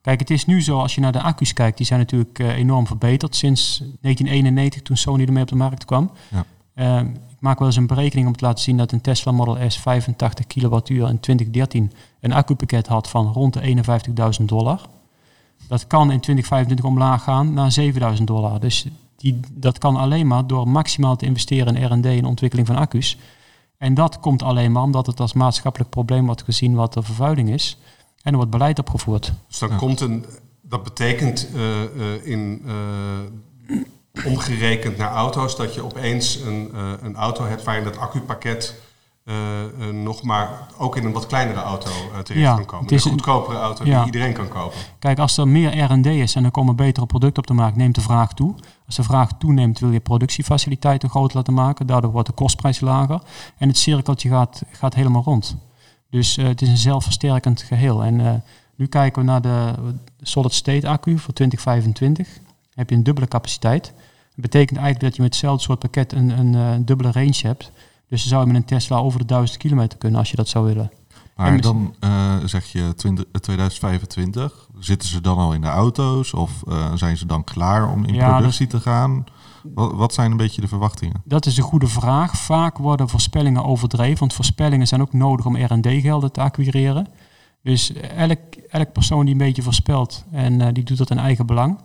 Kijk, 0.00 0.20
het 0.20 0.30
is 0.30 0.44
nu 0.44 0.62
zo, 0.62 0.78
als 0.78 0.94
je 0.94 1.00
naar 1.00 1.12
de 1.12 1.22
accu's 1.22 1.52
kijkt, 1.52 1.76
die 1.76 1.86
zijn 1.86 1.98
natuurlijk 2.00 2.38
enorm 2.38 2.86
verbeterd 2.86 3.36
sinds 3.36 3.78
1991 3.78 4.82
toen 4.82 4.96
Sony 4.96 5.24
ermee 5.24 5.42
op 5.42 5.48
de 5.48 5.56
markt 5.56 5.84
kwam. 5.84 6.10
Ja. 6.28 6.44
Ehm, 6.74 7.06
ik 7.06 7.44
maak 7.44 7.58
wel 7.58 7.68
eens 7.68 7.76
een 7.76 7.86
berekening 7.86 8.26
om 8.26 8.36
te 8.36 8.44
laten 8.44 8.64
zien 8.64 8.76
dat 8.76 8.92
een 8.92 9.00
Tesla 9.00 9.32
Model 9.32 9.70
S 9.70 9.78
85 9.78 10.46
kilowattuur 10.46 11.08
in 11.08 11.20
2013 11.20 11.92
een 12.20 12.32
accupakket 12.32 12.86
had 12.86 13.08
van 13.08 13.32
rond 13.32 13.52
de 13.52 13.60
51.000 14.40 14.44
dollar. 14.44 14.80
Dat 15.68 15.86
kan 15.86 16.10
in 16.10 16.20
2025 16.20 16.84
omlaag 16.84 17.22
gaan 17.22 17.52
naar 17.52 17.74
7.000 18.18 18.24
dollar. 18.24 18.60
Dus 18.60 18.86
die, 19.18 19.40
dat 19.52 19.78
kan 19.78 19.96
alleen 19.96 20.26
maar 20.26 20.46
door 20.46 20.68
maximaal 20.68 21.16
te 21.16 21.26
investeren 21.26 21.76
in 21.76 21.92
R&D 21.92 22.06
en 22.06 22.24
ontwikkeling 22.24 22.66
van 22.66 22.76
accu's. 22.76 23.18
En 23.78 23.94
dat 23.94 24.20
komt 24.20 24.42
alleen 24.42 24.72
maar 24.72 24.82
omdat 24.82 25.06
het 25.06 25.20
als 25.20 25.32
maatschappelijk 25.32 25.90
probleem 25.90 26.26
wordt 26.26 26.42
gezien 26.42 26.74
wat 26.74 26.92
de 26.92 27.02
vervuiling 27.02 27.50
is. 27.50 27.78
En 28.22 28.30
er 28.30 28.36
wordt 28.36 28.50
beleid 28.50 28.78
opgevoerd. 28.78 29.32
Dus 29.48 29.58
dan 29.58 29.76
komt 29.76 30.00
een, 30.00 30.24
dat 30.62 30.82
betekent 30.82 31.48
uh, 31.54 31.82
uh, 31.96 32.26
in 32.26 32.62
uh, 32.66 34.26
omgerekend 34.26 34.96
naar 34.96 35.10
auto's, 35.10 35.56
dat 35.56 35.74
je 35.74 35.84
opeens 35.84 36.36
een, 36.40 36.70
uh, 36.74 36.92
een 37.00 37.16
auto 37.16 37.44
hebt 37.44 37.62
waarin 37.62 37.84
dat 37.84 37.96
accupakket 37.96 38.74
nog 39.92 40.22
maar 40.22 40.48
ook 40.78 40.96
in 40.96 41.04
een 41.04 41.12
wat 41.12 41.26
kleinere 41.26 41.60
auto 41.60 41.90
terecht 42.22 42.44
ja, 42.44 42.54
kan 42.54 42.64
komen. 42.64 42.84
Het 42.84 42.94
is 42.94 43.04
een 43.04 43.10
goedkopere 43.10 43.58
auto 43.58 43.84
ja. 43.84 43.96
die 43.96 44.06
iedereen 44.06 44.32
kan 44.32 44.48
kopen. 44.48 44.78
Kijk, 44.98 45.18
als 45.18 45.36
er 45.36 45.48
meer 45.48 45.92
R&D 45.92 46.06
is 46.06 46.34
en 46.34 46.44
er 46.44 46.50
komen 46.50 46.76
betere 46.76 47.06
producten 47.06 47.42
op 47.42 47.46
de 47.46 47.54
markt, 47.54 47.76
neemt 47.76 47.94
de 47.94 48.00
vraag 48.00 48.34
toe. 48.34 48.54
Als 48.86 48.96
de 48.96 49.02
vraag 49.02 49.32
toeneemt, 49.38 49.78
wil 49.78 49.90
je 49.90 50.00
productiefaciliteiten 50.00 51.10
groot 51.10 51.34
laten 51.34 51.54
maken. 51.54 51.86
Daardoor 51.86 52.10
wordt 52.10 52.28
de 52.28 52.34
kostprijs 52.34 52.80
lager. 52.80 53.20
En 53.58 53.68
het 53.68 53.78
cirkeltje 53.78 54.28
gaat, 54.28 54.62
gaat 54.70 54.94
helemaal 54.94 55.22
rond. 55.22 55.56
Dus 56.10 56.36
het 56.36 56.62
is 56.62 56.68
een 56.68 56.76
zelfversterkend 56.76 57.62
geheel. 57.62 58.04
En 58.04 58.44
nu 58.76 58.86
kijken 58.86 59.22
we 59.22 59.28
naar 59.28 59.42
de 59.42 59.72
solid 60.22 60.54
state 60.54 60.88
accu 60.88 61.18
voor 61.18 61.34
2025. 61.34 62.28
heb 62.74 62.90
je 62.90 62.96
een 62.96 63.02
dubbele 63.02 63.28
capaciteit 63.28 63.92
betekent 64.40 64.78
eigenlijk 64.78 65.00
dat 65.00 65.16
je 65.16 65.22
met 65.22 65.32
hetzelfde 65.32 65.62
soort 65.62 65.78
pakket 65.78 66.12
een, 66.12 66.38
een, 66.38 66.54
een 66.54 66.80
eh, 66.80 66.86
dubbele 66.86 67.12
range 67.12 67.38
hebt. 67.42 67.70
Dus 68.08 68.20
dan 68.20 68.28
zou 68.28 68.40
je 68.40 68.52
met 68.52 68.56
een 68.56 68.68
Tesla 68.68 68.96
over 68.96 69.18
de 69.18 69.24
1000 69.24 69.58
kilometer 69.58 69.98
kunnen 69.98 70.18
als 70.18 70.30
je 70.30 70.36
dat 70.36 70.48
zou 70.48 70.64
willen. 70.64 70.90
Maar 71.36 71.60
dan 71.60 71.94
uh, 72.00 72.36
zeg 72.44 72.66
je 72.66 72.92
20, 72.96 73.24
2025. 73.40 74.52
Eh, 74.52 74.76
Zitten 74.78 75.08
ze 75.08 75.20
dan 75.20 75.38
al 75.38 75.52
in 75.52 75.60
de 75.60 75.66
auto's 75.66 76.32
of 76.32 76.62
uh, 76.68 76.92
zijn 76.94 77.16
ze 77.16 77.26
dan 77.26 77.44
klaar 77.44 77.90
om 77.90 78.04
in 78.04 78.14
ja, 78.14 78.36
productie 78.36 78.66
te 78.66 78.80
gaan? 78.80 79.24
Wat, 79.74 79.92
wat, 79.92 80.14
zijn 80.14 80.30
een 80.30 80.36
beetje 80.36 80.60
de 80.60 80.68
verwachtingen? 80.68 81.22
Dat 81.24 81.46
is 81.46 81.56
een 81.56 81.62
goede 81.62 81.86
vraag. 81.86 82.36
Vaak 82.36 82.78
worden 82.78 83.08
voorspellingen 83.08 83.64
overdreven, 83.64 84.18
want 84.18 84.32
voorspellingen 84.32 84.86
zijn 84.86 85.00
ook 85.00 85.12
nodig 85.12 85.46
om 85.46 85.56
R&D-gelden 85.56 86.32
te 86.32 86.40
acquireren. 86.40 87.06
Dus 87.62 87.92
elk, 87.92 88.40
elk 88.68 88.92
persoon 88.92 89.24
die 89.24 89.32
een 89.32 89.40
beetje 89.40 89.62
voorspelt 89.62 90.24
en 90.32 90.60
uh, 90.60 90.66
die 90.72 90.84
doet 90.84 90.98
dat 90.98 91.10
in 91.10 91.18
eigen 91.18 91.46
belang 91.46 91.78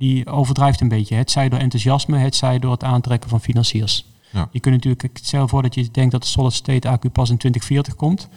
die 0.00 0.26
overdrijft 0.26 0.80
een 0.80 0.88
beetje. 0.88 1.14
Het 1.14 1.30
zij 1.30 1.48
door 1.48 1.58
enthousiasme, 1.58 2.18
het 2.18 2.36
zij 2.36 2.58
door 2.58 2.72
het 2.72 2.84
aantrekken 2.84 3.30
van 3.30 3.40
financiers. 3.40 4.06
Ja. 4.32 4.48
Je 4.50 4.60
kunt 4.60 4.74
natuurlijk, 4.74 5.18
stel 5.22 5.48
voor 5.48 5.62
dat 5.62 5.74
je 5.74 5.90
denkt 5.90 6.12
dat 6.12 6.22
de 6.22 6.28
solid 6.28 6.52
state 6.52 6.88
accu 6.88 7.10
pas 7.10 7.30
in 7.30 7.36
2040 7.36 7.94
komt. 7.94 8.28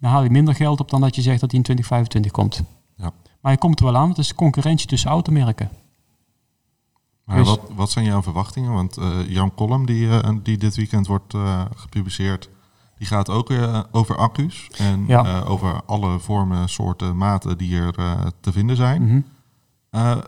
Dan 0.00 0.10
haal 0.10 0.22
je 0.22 0.30
minder 0.30 0.54
geld 0.54 0.80
op 0.80 0.90
dan 0.90 1.00
dat 1.00 1.14
je 1.14 1.22
zegt 1.22 1.40
dat 1.40 1.50
hij 1.50 1.58
in 1.58 1.64
2025 1.64 2.32
komt. 2.32 2.62
Ja. 2.96 3.12
Maar 3.40 3.52
je 3.52 3.58
komt 3.58 3.78
er 3.78 3.84
wel 3.84 3.96
aan, 3.96 4.08
het 4.08 4.18
is 4.18 4.34
concurrentie 4.34 4.86
tussen 4.86 5.10
automerken. 5.10 5.70
Maar 7.24 7.36
dus, 7.36 7.46
wat, 7.46 7.60
wat 7.74 7.90
zijn 7.90 8.04
jouw 8.04 8.22
verwachtingen? 8.22 8.72
Want 8.72 8.98
uh, 8.98 9.28
Jan 9.28 9.54
Kolm, 9.54 9.86
die, 9.86 10.06
uh, 10.06 10.28
die 10.42 10.58
dit 10.58 10.76
weekend 10.76 11.06
wordt 11.06 11.34
uh, 11.34 11.64
gepubliceerd, 11.74 12.50
die 12.98 13.06
gaat 13.06 13.30
ook 13.30 13.52
over 13.90 14.16
accu's. 14.16 14.68
En 14.76 15.04
ja. 15.06 15.40
over 15.40 15.82
alle 15.86 16.18
vormen, 16.18 16.68
soorten, 16.68 17.16
maten 17.16 17.58
die 17.58 17.76
er 17.76 17.94
te 18.40 18.52
vinden 18.52 18.76
zijn. 18.76 19.02
Mm 19.02 19.08
-hmm. 19.90 20.22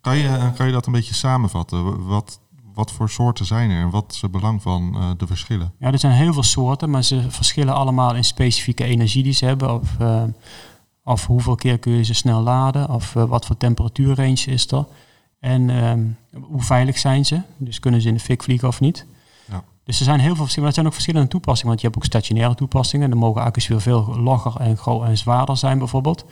Kan 0.00 0.16
je, 0.16 0.52
kan 0.56 0.66
je 0.66 0.72
dat 0.72 0.86
een 0.86 0.92
beetje 0.92 1.14
samenvatten? 1.14 2.06
Wat, 2.06 2.40
wat 2.76 2.92
voor 2.92 3.10
soorten 3.10 3.46
zijn 3.46 3.70
er 3.70 3.80
en 3.82 3.90
wat 3.90 4.12
is 4.12 4.20
het 4.20 4.30
belang 4.30 4.62
van 4.62 4.92
uh, 4.96 5.10
de 5.16 5.26
verschillen? 5.26 5.72
Ja, 5.78 5.92
er 5.92 5.98
zijn 5.98 6.12
heel 6.12 6.32
veel 6.32 6.42
soorten, 6.42 6.90
maar 6.90 7.04
ze 7.04 7.30
verschillen 7.30 7.74
allemaal 7.74 8.14
in 8.14 8.24
specifieke 8.24 8.84
energie 8.84 9.22
die 9.22 9.32
ze 9.32 9.44
hebben. 9.44 9.74
Of, 9.74 9.96
uh, 10.00 10.22
of 11.04 11.26
hoeveel 11.26 11.54
keer 11.54 11.78
kun 11.78 11.92
je 11.92 12.04
ze 12.04 12.14
snel 12.14 12.40
laden, 12.40 12.90
of 12.90 13.14
uh, 13.14 13.24
wat 13.24 13.46
voor 13.46 13.56
temperatuurrange 13.56 14.44
is 14.46 14.70
er. 14.70 14.84
En 15.40 15.84
um, 15.84 16.16
hoe 16.42 16.62
veilig 16.62 16.98
zijn 16.98 17.24
ze? 17.24 17.40
Dus 17.56 17.80
kunnen 17.80 18.00
ze 18.00 18.08
in 18.08 18.14
de 18.14 18.20
fik 18.20 18.42
vliegen 18.42 18.68
of 18.68 18.80
niet? 18.80 19.06
Ja. 19.50 19.62
Dus 19.84 19.98
er 19.98 20.04
zijn 20.04 20.20
heel 20.20 20.34
veel 20.34 20.44
verschillende, 20.44 20.60
maar 20.60 20.68
er 20.68 20.74
zijn 20.74 20.86
ook 20.86 20.92
verschillende 20.92 21.28
toepassingen. 21.28 21.68
Want 21.68 21.80
je 21.80 21.86
hebt 21.86 21.98
ook 21.98 22.04
stationaire 22.04 22.54
toepassingen. 22.54 23.10
Dan 23.10 23.18
mogen 23.18 23.42
accu's 23.42 23.66
weer 23.66 23.80
veel 23.80 24.16
logger 24.18 24.56
en, 24.60 24.78
en 25.06 25.18
zwaarder 25.18 25.56
zijn 25.56 25.78
bijvoorbeeld. 25.78 26.24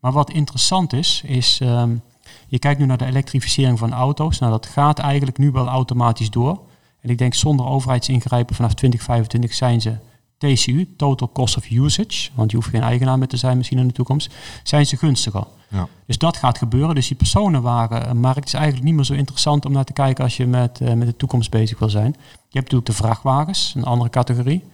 Maar 0.00 0.12
wat 0.12 0.30
interessant 0.30 0.92
is, 0.92 1.22
is... 1.24 1.60
Um, 1.62 2.02
Je 2.48 2.58
kijkt 2.58 2.80
nu 2.80 2.86
naar 2.86 2.98
de 2.98 3.04
elektrificering 3.04 3.78
van 3.78 3.92
auto's. 3.92 4.38
Nou, 4.38 4.52
dat 4.52 4.66
gaat 4.66 4.98
eigenlijk 4.98 5.38
nu 5.38 5.50
wel 5.50 5.66
automatisch 5.66 6.30
door. 6.30 6.60
En 7.00 7.10
ik 7.10 7.18
denk 7.18 7.34
zonder 7.34 7.66
overheidsingrijpen 7.66 8.54
vanaf 8.54 8.74
2025 8.74 9.54
zijn 9.54 9.80
ze 9.80 9.96
TCU, 10.38 10.94
Total 10.96 11.30
Cost 11.32 11.56
of 11.56 11.70
Usage, 11.70 12.30
want 12.34 12.50
je 12.50 12.56
hoeft 12.56 12.68
geen 12.68 12.82
eigenaar 12.82 13.18
meer 13.18 13.28
te 13.28 13.36
zijn 13.36 13.56
misschien 13.56 13.78
in 13.78 13.86
de 13.86 13.92
toekomst, 13.92 14.34
zijn 14.62 14.86
ze 14.86 14.96
gunstiger. 14.96 15.44
Ja. 15.68 15.88
Dus 16.06 16.18
dat 16.18 16.36
gaat 16.36 16.58
gebeuren. 16.58 16.94
Dus 16.94 17.08
die 17.08 17.16
personenwagenmarkt 17.16 18.46
is 18.46 18.54
eigenlijk 18.54 18.84
niet 18.84 18.94
meer 18.94 19.04
zo 19.04 19.12
interessant 19.12 19.64
om 19.66 19.72
naar 19.72 19.84
te 19.84 19.92
kijken 19.92 20.24
als 20.24 20.36
je 20.36 20.46
met, 20.46 20.80
uh, 20.80 20.92
met 20.92 21.06
de 21.06 21.16
toekomst 21.16 21.50
bezig 21.50 21.78
wil 21.78 21.90
zijn. 21.90 22.16
Je 22.20 22.58
hebt 22.58 22.72
natuurlijk 22.72 22.86
de 22.86 22.92
vrachtwagens, 22.92 23.72
een 23.76 23.84
andere 23.84 24.10
categorie. 24.10 24.64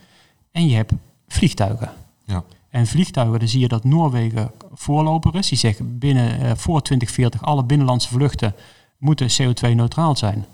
En 0.52 0.68
je 0.68 0.76
hebt 0.76 0.92
vliegtuigen. 1.28 1.92
Ja. 2.24 2.44
En 2.74 2.86
vliegtuigen, 2.86 3.38
dan 3.38 3.48
zie 3.48 3.60
je 3.60 3.68
dat 3.68 3.84
Noorwegen 3.84 4.50
voorloper 4.72 5.34
is. 5.34 5.48
Die 5.48 5.58
zegt 5.58 5.98
binnen 5.98 6.40
uh, 6.40 6.50
voor 6.56 6.82
2040 6.82 7.42
alle 7.42 7.64
binnenlandse 7.64 8.08
vluchten 8.08 8.54
moeten 8.98 9.28
CO2-neutraal 9.28 10.16
zijn. 10.16 10.44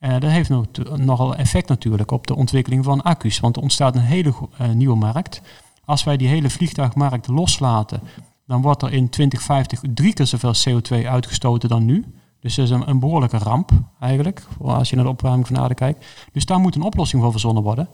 Uh, 0.00 0.10
dat 0.10 0.30
heeft 0.30 0.48
nog, 0.48 0.66
nogal 0.96 1.34
effect 1.34 1.68
natuurlijk 1.68 2.10
op 2.10 2.26
de 2.26 2.36
ontwikkeling 2.36 2.84
van 2.84 3.02
accu's. 3.02 3.40
Want 3.40 3.56
er 3.56 3.62
ontstaat 3.62 3.94
een 3.94 4.00
hele 4.00 4.34
uh, 4.60 4.68
nieuwe 4.70 4.96
markt. 4.96 5.40
Als 5.84 6.04
wij 6.04 6.16
die 6.16 6.28
hele 6.28 6.50
vliegtuigmarkt 6.50 7.28
loslaten, 7.28 8.00
dan 8.46 8.62
wordt 8.62 8.82
er 8.82 8.92
in 8.92 9.08
2050 9.08 9.80
drie 9.94 10.12
keer 10.12 10.26
zoveel 10.26 10.54
CO2 10.68 11.06
uitgestoten 11.06 11.68
dan 11.68 11.84
nu. 11.84 12.04
Dus 12.40 12.54
dat 12.54 12.64
is 12.64 12.70
een, 12.70 12.88
een 12.88 13.00
behoorlijke 13.00 13.38
ramp 13.38 13.70
eigenlijk, 14.00 14.46
als 14.58 14.90
je 14.90 14.96
naar 14.96 15.04
de 15.04 15.10
opwarming 15.10 15.46
van 15.46 15.58
aarde 15.58 15.74
kijkt. 15.74 16.06
Dus 16.32 16.46
daar 16.46 16.58
moet 16.58 16.74
een 16.74 16.82
oplossing 16.82 17.22
voor 17.22 17.30
verzonnen 17.30 17.62
worden. 17.62 17.88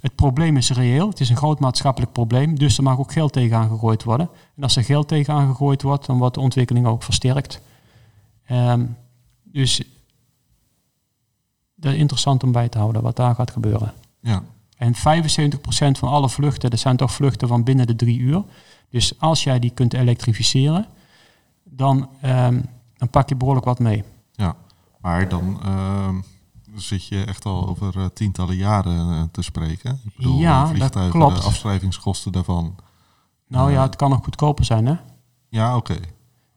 Het 0.00 0.14
probleem 0.14 0.56
is 0.56 0.70
reëel, 0.70 1.08
het 1.08 1.20
is 1.20 1.28
een 1.28 1.36
groot 1.36 1.60
maatschappelijk 1.60 2.12
probleem, 2.12 2.58
dus 2.58 2.76
er 2.76 2.82
mag 2.82 2.98
ook 2.98 3.12
geld 3.12 3.32
tegenaan 3.32 3.68
gegooid 3.68 4.04
worden. 4.04 4.28
En 4.56 4.62
als 4.62 4.76
er 4.76 4.84
geld 4.84 5.08
tegenaan 5.08 5.46
gegooid 5.46 5.82
wordt, 5.82 6.06
dan 6.06 6.18
wordt 6.18 6.34
de 6.34 6.40
ontwikkeling 6.40 6.86
ook 6.86 7.02
versterkt. 7.02 7.60
Um, 8.50 8.96
dus 9.42 9.82
dat 11.74 11.92
is 11.92 11.98
interessant 11.98 12.42
om 12.42 12.52
bij 12.52 12.68
te 12.68 12.78
houden, 12.78 13.02
wat 13.02 13.16
daar 13.16 13.34
gaat 13.34 13.50
gebeuren. 13.50 13.92
Ja. 14.20 14.42
En 14.76 14.94
75% 14.94 14.98
van 15.98 16.08
alle 16.08 16.28
vluchten, 16.28 16.70
dat 16.70 16.78
zijn 16.78 16.96
toch 16.96 17.12
vluchten 17.12 17.48
van 17.48 17.64
binnen 17.64 17.86
de 17.86 17.96
drie 17.96 18.18
uur. 18.18 18.42
Dus 18.90 19.20
als 19.20 19.44
jij 19.44 19.58
die 19.58 19.70
kunt 19.70 19.92
elektrificeren, 19.94 20.86
dan, 21.64 22.08
um, 22.24 22.68
dan 22.96 23.10
pak 23.10 23.28
je 23.28 23.36
behoorlijk 23.36 23.66
wat 23.66 23.78
mee. 23.78 24.04
Ja, 24.32 24.56
maar 25.00 25.28
dan 25.28 25.60
uh, 25.64 26.08
zit 26.76 27.06
je 27.06 27.24
echt 27.24 27.44
al 27.44 27.68
over 27.68 27.96
uh, 27.96 28.04
tientallen 28.14 28.56
jaren 28.56 29.08
uh, 29.08 29.22
te 29.32 29.42
spreken. 29.42 30.00
Ik 30.04 30.16
bedoel, 30.16 30.38
ja, 30.38 30.72
dat 30.72 31.08
klopt. 31.10 31.36
De 31.36 31.42
afschrijvingskosten 31.42 32.32
daarvan. 32.32 32.76
Nou 33.48 33.72
ja, 33.72 33.82
het 33.82 33.96
kan 33.96 34.10
nog 34.10 34.24
goedkoper 34.24 34.64
zijn, 34.64 34.86
hè? 34.86 34.94
Ja, 35.48 35.76
oké. 35.76 35.92
Okay. 35.92 36.08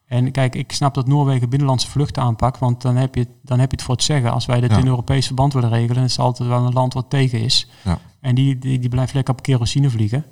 En 0.05 0.31
kijk, 0.31 0.55
ik 0.55 0.71
snap 0.71 0.93
dat 0.93 1.07
Noorwegen 1.07 1.49
binnenlandse 1.49 1.89
vluchten 1.89 2.23
aanpakt, 2.23 2.59
want 2.59 2.81
dan 2.81 2.95
heb 2.95 3.15
je, 3.15 3.27
dan 3.41 3.59
heb 3.59 3.71
je 3.71 3.75
het 3.75 3.85
voor 3.85 3.95
het 3.95 4.03
zeggen. 4.03 4.31
Als 4.31 4.45
wij 4.45 4.59
dit 4.59 4.71
Ja. 4.71 4.77
in 4.77 4.87
Europees 4.87 5.25
verband 5.25 5.53
willen 5.53 5.69
regelen, 5.69 6.03
is 6.03 6.11
het 6.11 6.25
altijd 6.25 6.49
wel 6.49 6.65
een 6.65 6.73
land 6.73 6.93
wat 6.93 7.09
tegen 7.09 7.41
is. 7.41 7.67
Ja. 7.83 7.99
En 8.19 8.35
die, 8.35 8.59
die, 8.59 8.79
die 8.79 8.89
blijft 8.89 9.13
lekker 9.13 9.33
op 9.33 9.41
kerosine 9.41 9.89
vliegen. 9.89 10.25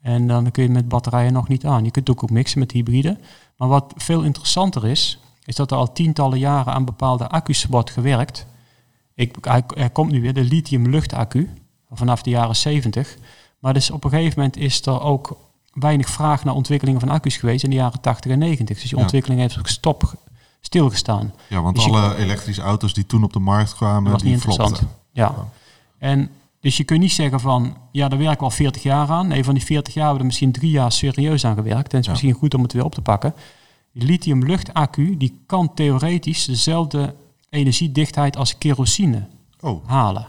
En 0.00 0.26
dan 0.26 0.50
kun 0.50 0.62
je 0.62 0.68
met 0.68 0.88
batterijen 0.88 1.32
nog 1.32 1.48
niet 1.48 1.66
aan. 1.66 1.84
Je 1.84 1.90
kunt 1.90 2.10
ook, 2.10 2.22
ook 2.22 2.30
mixen 2.30 2.58
met 2.58 2.72
hybride. 2.72 3.18
Maar 3.56 3.68
wat 3.68 3.92
veel 3.96 4.22
interessanter 4.22 4.86
is, 4.86 5.18
is 5.44 5.56
dat 5.56 5.70
er 5.70 5.76
al 5.76 5.92
tientallen 5.92 6.38
jaren 6.38 6.72
aan 6.72 6.84
bepaalde 6.84 7.28
accu's 7.28 7.64
wordt 7.64 7.90
gewerkt. 7.90 8.46
Ik, 9.14 9.36
hij- 9.40 9.62
er 9.76 9.90
komt 9.90 10.10
nu 10.10 10.20
weer 10.20 10.34
de 10.34 10.44
lithium 10.44 10.88
luchtaccu 10.88 11.50
vanaf 11.90 12.22
de 12.22 12.30
jaren 12.30 12.56
70. 12.56 13.16
Maar 13.58 13.74
dus 13.74 13.90
op 13.90 14.04
een 14.04 14.10
gegeven 14.10 14.32
moment 14.36 14.56
is 14.56 14.86
er 14.86 15.00
ook 15.00 15.36
weinig 15.72 16.08
vraag 16.08 16.44
naar 16.44 16.54
ontwikkelingen 16.54 17.00
van 17.00 17.08
accu's 17.08 17.36
geweest 17.36 17.64
in 17.64 17.70
de 17.70 17.76
jaren 17.76 18.00
80 18.00 18.30
en 18.32 18.38
90. 18.38 18.76
Dus 18.80 18.88
die 18.88 18.96
Ja. 18.96 19.02
ontwikkeling 19.02 19.40
heeft 19.40 19.58
ook 19.58 19.66
stop, 19.68 20.14
stilgestaan. 20.60 21.32
Ja, 21.48 21.62
want 21.62 21.76
Dus 21.76 21.84
alle 21.84 22.16
elektrische 22.16 22.62
auto's 22.62 22.94
die 22.94 23.06
toen 23.06 23.24
op 23.24 23.32
de 23.32 23.38
markt 23.38 23.74
kwamen, 23.74 24.12
was 24.12 24.22
die 24.22 24.32
niet 24.32 24.44
interessant. 24.44 24.82
Ja. 25.12 25.34
En 25.98 26.30
dus 26.60 26.76
je 26.76 26.84
kunt 26.84 27.00
niet 27.00 27.12
zeggen 27.12 27.40
van, 27.40 27.76
ja, 27.92 28.08
daar 28.08 28.18
werken 28.18 28.38
we 28.38 28.44
al 28.44 28.50
40 28.50 28.82
jaar 28.82 29.08
aan. 29.10 29.28
Nee, 29.28 29.44
van 29.44 29.54
die 29.54 29.64
40 29.64 29.94
jaar 29.94 30.02
hebben 30.08 30.12
we 30.14 30.20
er 30.20 30.26
misschien 30.26 30.52
drie 30.52 30.70
jaar 30.70 30.92
serieus 30.92 31.44
aan 31.44 31.54
gewerkt. 31.54 31.76
En 31.92 31.98
het 31.98 31.98
is 31.98 32.04
Ja. 32.04 32.10
misschien 32.10 32.32
goed 32.32 32.54
om 32.54 32.62
het 32.62 32.72
weer 32.72 32.84
op 32.84 32.94
te 32.94 33.00
pakken. 33.02 33.34
Die 33.92 34.06
lithium 34.08 34.44
luchtaccu, 34.44 35.16
die 35.16 35.40
kan 35.46 35.74
theoretisch 35.74 36.44
dezelfde 36.44 37.14
energiedichtheid 37.54 38.36
als 38.36 38.58
kerosine 38.58 39.26
Oh, 39.60 39.88
halen. 39.88 40.26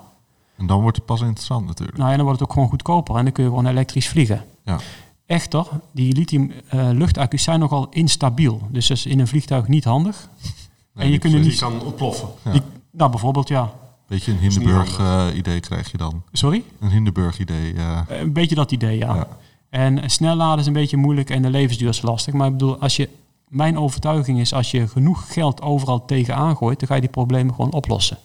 en 0.58 0.68
dan 0.68 0.82
wordt 0.82 0.98
het 0.98 1.06
pas 1.06 1.22
interessant 1.22 1.66
natuurlijk. 1.68 1.98
Nou 1.98 2.10
ja, 2.10 2.16
dan 2.16 2.26
wordt 2.26 2.40
het 2.40 2.50
ook 2.50 2.54
gewoon 2.56 2.70
goedkoper 2.70 3.16
en 3.16 3.24
dan 3.24 3.34
kun 3.34 3.44
je 3.44 3.50
gewoon 3.50 3.66
elektrisch 3.66 4.08
vliegen. 4.08 4.44
Ja. 4.64 4.80
Echter, 5.26 5.68
die 5.92 6.14
lithium 6.16 6.52
eh, 6.68 6.90
luchtaccu's 6.92 7.44
zijn 7.44 7.60
nogal 7.60 7.88
instabiel. 7.90 8.62
Dus 8.70 8.88
dat 8.88 8.98
is 8.98 9.06
in 9.06 9.20
een 9.20 9.28
vliegtuig 9.28 9.68
niet 9.68 9.84
handig. 9.84 10.30
en 10.96 11.12
je 11.12 11.18
kunt 11.18 11.34
er 11.34 11.40
Die 11.42 11.50
niet... 11.50 11.60
kan 11.60 11.82
ontploffen. 11.82 12.28
Ja. 12.44 12.52
die- 12.52 12.62
nou, 12.92 13.10
bijvoorbeeld, 13.12 13.48
ja. 13.48 13.74
Beetje 14.08 14.32
een 14.32 14.40
niet 14.42 14.54
Hindenburg-idee 14.56 15.60
krijg 15.60 15.92
je 15.92 15.98
dan. 15.98 16.24
Sorry? 16.32 16.64
Een 16.80 16.90
Hindenburg-idee. 16.90 17.74
Eh, 17.74 18.00
Een 18.08 18.34
beetje 18.34 18.56
dat 18.56 18.72
idee, 18.72 18.98
ja. 18.98 19.16
Ja. 19.16 19.28
En 19.70 20.02
eh, 20.02 20.10
snel 20.10 20.36
laden 20.36 20.60
is 20.60 20.66
een 20.66 20.74
beetje 20.74 20.98
moeilijk 20.98 21.30
en 21.30 21.42
de 21.42 21.50
levensduur 21.50 21.90
is 21.90 22.02
lastig. 22.02 22.34
Maar 22.34 22.46
ik 22.48 22.52
bedoel, 22.54 22.78
als 22.80 22.96
je, 22.96 23.10
mijn 23.48 23.78
overtuiging 23.78 24.40
is, 24.40 24.54
als 24.54 24.72
je 24.72 24.88
genoeg 24.88 25.34
geld 25.34 25.62
overal 25.62 26.06
tegenaan 26.06 26.58
gooit, 26.58 26.80
dan 26.80 26.88
ga 26.88 26.96
je 26.96 27.02
die 27.02 27.10
problemen 27.10 27.56
gewoon 27.56 27.72
oplossen. 27.74 28.18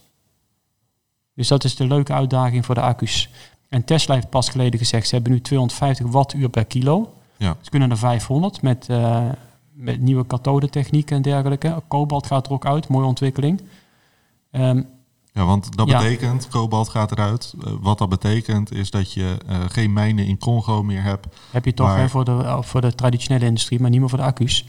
Dus 1.34 1.48
dat 1.48 1.64
is 1.64 1.76
de 1.76 1.86
leuke 1.86 2.12
uitdaging 2.12 2.64
voor 2.66 2.74
de 2.74 2.80
accu's. 2.80 3.28
En 3.68 3.84
Tesla 3.84 4.14
heeft 4.14 4.30
pas 4.30 4.48
geleden 4.48 4.78
gezegd, 4.78 5.08
ze 5.08 5.14
hebben 5.14 5.32
nu 5.32 5.40
250 5.40 6.06
wattuur 6.06 6.48
per 6.48 6.64
kilo. 6.64 7.12
Ja. 7.36 7.56
Ze 7.60 7.70
kunnen 7.70 7.90
er 7.90 7.98
500 7.98 8.62
met, 8.62 8.86
eh, 8.88 9.28
met 9.72 10.00
nieuwe 10.00 10.26
kathodetechniek 10.26 11.10
en 11.10 11.22
dergelijke. 11.22 11.82
Kobalt 11.88 12.26
gaat 12.26 12.46
er 12.46 12.52
ook 12.52 12.66
uit, 12.66 12.88
mooie 12.88 13.06
ontwikkeling. 13.06 13.62
Ehm, 14.50 14.82
Ja, 15.32 15.44
want 15.44 15.76
dat 15.76 15.88
Ja. 15.88 15.98
betekent, 15.98 16.48
kobalt 16.48 16.88
gaat 16.88 17.10
eruit. 17.12 17.54
Eh, 17.64 17.72
wat 17.80 17.98
dat 17.98 18.08
betekent 18.08 18.72
is 18.72 18.90
dat 18.90 19.12
je 19.12 19.36
eh, 19.46 19.56
geen 19.68 19.92
mijnen 19.92 20.26
in 20.26 20.38
Congo 20.38 20.82
meer 20.82 21.02
hebt. 21.02 21.26
heb 21.50 21.64
je 21.64 21.74
toch 21.74 21.86
Maar- 21.86 21.98
hè, 21.98 22.08
voor, 22.08 22.24
de, 22.24 22.58
voor 22.60 22.80
de 22.80 22.94
traditionele 22.94 23.44
industrie, 23.46 23.80
maar 23.80 23.90
niet 23.90 24.00
meer 24.00 24.08
voor 24.08 24.18
de 24.18 24.24
accu's. 24.24 24.66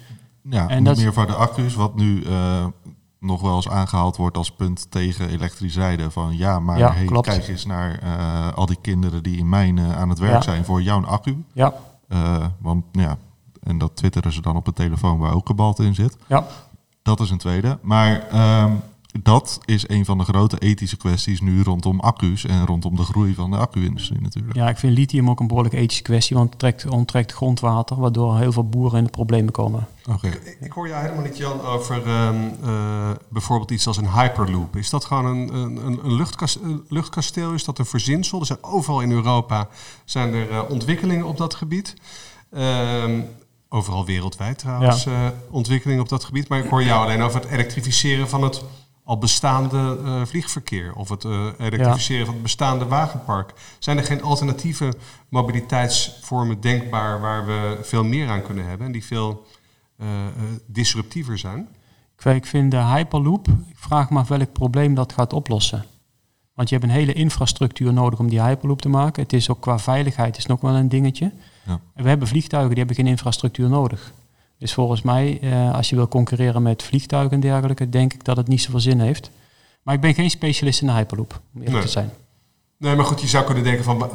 Ja, 0.50 0.67
En 0.67 0.83
dat 0.83 0.98
meer 0.98 1.13
voor 1.13 1.27
de 1.27 1.36
accu's, 1.36 1.75
wat 1.75 1.95
nu 1.95 2.21
eh, 2.24 2.65
nog 3.19 3.41
wel 3.41 3.55
eens 3.55 3.69
aangehaald 3.69 4.17
wordt 4.17 4.38
als 4.38 4.51
punt 4.51 4.91
tegen 4.91 5.29
elektrisch 5.29 5.75
rijden. 5.75 6.12
Van 6.12 6.38
ja, 6.38 6.60
maar 6.60 6.77
Ja, 6.77 6.91
hey, 6.93 7.05
klopt. 7.05 7.27
kijk 7.27 7.48
eens 7.48 7.65
naar 7.65 8.00
eh, 8.00 8.53
al 8.57 8.65
die 8.65 8.77
kinderen 8.81 9.24
die 9.24 9.38
in 9.38 9.50
mijnen 9.50 9.95
aan 9.95 10.10
het 10.10 10.19
werk 10.19 10.33
Ja. 10.33 10.41
zijn 10.41 10.65
voor 10.65 10.81
jouw 10.81 11.05
accu. 11.05 11.43
Ja, 11.53 11.74
Eh, 12.07 12.45
want 12.60 12.86
ja, 12.91 13.17
en 13.63 13.77
dat 13.77 13.95
twitteren 13.95 14.33
ze 14.33 14.41
dan 14.41 14.55
op 14.55 14.67
een 14.67 14.74
telefoon 14.74 15.17
waar 15.19 15.33
ook 15.33 15.45
kobalt 15.45 15.79
in 15.79 15.95
zit. 15.95 16.17
ja. 16.27 16.45
Dat 17.03 17.19
is 17.19 17.29
een 17.29 17.38
tweede. 17.38 17.77
Maar 17.81 18.27
ehm, 18.27 18.71
dat 19.19 19.59
is 19.65 19.89
een 19.89 20.05
van 20.05 20.17
de 20.17 20.23
grote 20.23 20.57
ethische 20.59 20.97
kwesties 20.97 21.41
nu 21.41 21.63
rondom 21.63 21.99
accu's 21.99 22.45
en 22.45 22.65
rondom 22.65 22.95
de 22.95 23.03
groei 23.03 23.33
van 23.33 23.51
de 23.51 23.57
accu-industrie 23.57 24.21
natuurlijk. 24.21 24.55
Ja, 24.55 24.69
ik 24.69 24.77
vind 24.77 24.97
lithium 24.97 25.29
ook 25.29 25.39
een 25.39 25.47
behoorlijk 25.47 25.75
ethische 25.75 26.03
kwestie, 26.03 26.35
want 26.35 26.49
het 26.49 26.59
trekt, 26.59 26.85
onttrekt 26.87 27.31
grondwater, 27.33 27.99
waardoor 27.99 28.37
heel 28.37 28.51
veel 28.51 28.69
boeren 28.69 28.97
in 28.97 29.03
de 29.03 29.09
problemen 29.09 29.51
komen. 29.53 29.87
Oké. 30.09 30.27
Ik, 30.27 30.57
ik 30.59 30.71
hoor 30.71 30.87
jou 30.87 31.01
helemaal 31.01 31.23
niet, 31.23 31.37
Jan, 31.37 31.61
over 31.61 32.07
ehm, 32.07 32.35
eh, 32.63 33.09
bijvoorbeeld 33.29 33.71
iets 33.71 33.87
als 33.87 33.97
een 33.97 34.11
hyperloop. 34.11 34.75
Is 34.75 34.89
dat 34.89 35.05
gewoon 35.05 35.25
een, 35.25 35.53
een, 35.55 35.85
een- 35.85 35.99
een 36.05 36.13
luchtkas- 36.13 36.59
een 36.63 36.83
luchtkasteel? 36.89 37.51
Is 37.53 37.63
dat 37.63 37.79
een 37.79 37.85
verzinsel? 37.85 38.39
Er 38.39 38.45
zijn 38.45 38.63
overal 38.63 39.01
in 39.01 39.11
Europa 39.11 39.67
zijn 40.05 40.33
er 40.33 40.49
eh, 40.51 40.61
ontwikkelingen 40.69 41.25
op 41.25 41.37
dat 41.37 41.53
gebied. 41.55 41.93
Ehm, 42.51 43.19
overal 43.69 44.05
wereldwijd 44.05 44.57
trouwens 44.57 45.05
eh, 45.05 45.27
ontwikkelingen 45.49 46.03
op 46.03 46.09
dat 46.09 46.23
gebied. 46.23 46.47
Maar 46.47 46.59
ik 46.59 46.69
hoor 46.69 46.83
jou 46.83 47.03
alleen 47.03 47.21
over 47.21 47.41
het 47.41 47.49
elektrificeren 47.49 48.29
van 48.29 48.43
het 48.43 48.63
al 49.03 49.17
bestaande 49.17 49.98
eh, 50.03 50.25
vliegverkeer. 50.25 50.93
Of 50.93 51.10
het 51.10 51.25
eh, 51.25 51.48
elektrificeren 51.58 52.25
van 52.25 52.34
het 52.34 52.43
bestaande 52.43 52.86
wagenpark. 52.86 53.53
Zijn 53.79 53.98
er 53.98 54.03
geen 54.03 54.22
alternatieve 54.22 54.93
mobiliteitsvormen 55.29 56.62
denkbaar 56.62 57.22
waar 57.22 57.46
we 57.46 57.79
veel 57.81 58.03
meer 58.03 58.29
aan 58.29 58.41
kunnen 58.41 58.67
hebben 58.67 58.86
en 58.86 58.91
die 58.91 59.05
veel 59.05 59.46
eh, 60.01 60.27
eh, 60.27 60.34
disruptiever 60.65 61.38
zijn? 61.38 61.67
Ik 62.24 62.46
vind 62.46 62.72
de 62.72 62.77
Hyperloop, 62.77 63.48
ik 63.48 63.77
vraag 63.77 64.10
me 64.10 64.20
af 64.20 64.27
welk 64.27 64.51
probleem 64.51 64.93
dat 64.93 65.13
gaat 65.13 65.34
oplossen. 65.34 65.86
Want 66.53 66.70
je 66.70 66.75
hebt 66.75 66.88
een 66.88 66.96
hele 66.96 67.13
infrastructuur 67.13 67.93
nodig 67.93 68.20
om 68.20 68.29
die 68.29 68.41
Hyperloop 68.41 68.81
te 68.81 68.89
maken. 68.89 69.24
Het 69.24 69.34
is 69.34 69.50
ook 69.50 69.62
qua 69.62 69.79
veiligheid 69.79 70.38
is 70.38 70.46
nog 70.46 70.62
wel 70.62 70.75
een 70.75 70.89
dingetje. 70.89 71.31
Ja. 71.65 71.79
En 71.93 72.03
we 72.03 72.10
hebben 72.10 72.27
vliegtuigen, 72.27 72.70
die 72.70 72.79
hebben 72.79 72.96
geen 72.96 73.08
infrastructuur 73.08 73.70
nodig. 73.70 74.13
Dus 74.61 74.73
volgens 74.73 75.01
mij, 75.01 75.39
eh, 75.41 75.73
als 75.73 75.89
je 75.89 75.95
wil 75.95 76.07
concurreren 76.07 76.61
met 76.61 76.83
vliegtuigen 76.83 77.31
en 77.31 77.39
dergelijke, 77.39 77.89
denk 77.89 78.13
ik 78.13 78.23
dat 78.23 78.37
het 78.37 78.47
niet 78.47 78.61
zoveel 78.61 78.79
zin 78.79 78.99
heeft. 78.99 79.31
Maar 79.83 79.95
ik 79.95 80.01
ben 80.01 80.13
geen 80.13 80.29
specialist 80.29 80.81
in 80.81 80.87
de 80.87 80.93
Hyperloop, 80.93 81.33
om 81.53 81.59
eerlijk 81.61 81.71
Nee. 81.77 81.81
te 81.85 81.91
zijn. 81.91 82.09
Nee, 82.77 82.95
maar 82.95 83.05
goed, 83.05 83.21
je 83.21 83.27
zou 83.27 83.45
kunnen 83.45 83.63
denken 83.63 83.83
van 83.83 83.97
wa- 83.97 84.09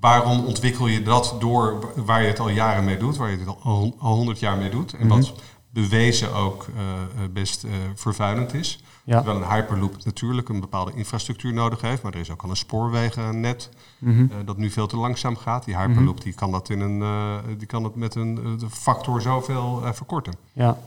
waarom 0.00 0.44
ontwikkel 0.46 0.86
je 0.86 1.02
dat 1.02 1.36
door 1.38 1.80
wa- 1.80 2.02
waar 2.02 2.22
je 2.22 2.28
het 2.28 2.38
al 2.40 2.48
jaren 2.48 2.84
mee 2.84 2.96
doet, 2.96 3.16
waar 3.16 3.30
je 3.30 3.36
het 3.38 3.46
al 3.48 3.58
hon- 3.74 3.94
al 3.98 4.14
honderd 4.14 4.38
jaar 4.38 4.56
mee 4.56 4.70
doet 4.70 4.92
en 4.94 5.08
wat 5.08 5.32
bewezen 5.72 6.34
ook 6.34 6.66
eh, 6.76 6.82
eh, 7.24 7.30
best 7.32 7.64
eh, 7.64 7.70
vervuilend 7.94 8.54
is. 8.54 8.82
Ja. 9.04 9.16
Terwijl 9.22 9.42
een 9.42 9.50
hyperloop 9.50 10.04
natuurlijk 10.04 10.48
een 10.48 10.60
bepaalde 10.60 10.92
infrastructuur 10.94 11.52
nodig 11.52 11.80
heeft, 11.80 12.02
maar 12.02 12.12
er 12.14 12.20
is 12.20 12.30
ook 12.30 12.42
al 12.42 12.50
een 12.50 12.56
spoorwegennet 12.56 13.70
Mhm. 13.98 14.20
eh, 14.20 14.36
dat 14.44 14.56
nu 14.56 14.70
veel 14.70 14.86
te 14.86 14.96
langzaam 14.96 15.36
gaat. 15.36 15.64
Die 15.64 15.76
hyperloop 15.76 16.22
die 16.22 16.32
kan 16.32 16.50
dat 16.50 16.68
in 16.70 16.80
een, 16.80 17.02
eh, 17.02 17.36
die 17.58 17.66
kan 17.66 17.84
het 17.84 17.94
met 17.94 18.14
een 18.14 18.34
de 18.58 18.70
factor 18.70 19.22
zoveel 19.22 19.84
eh, 19.84 19.92
verkorten. 19.92 20.32
Ja. 20.52 20.78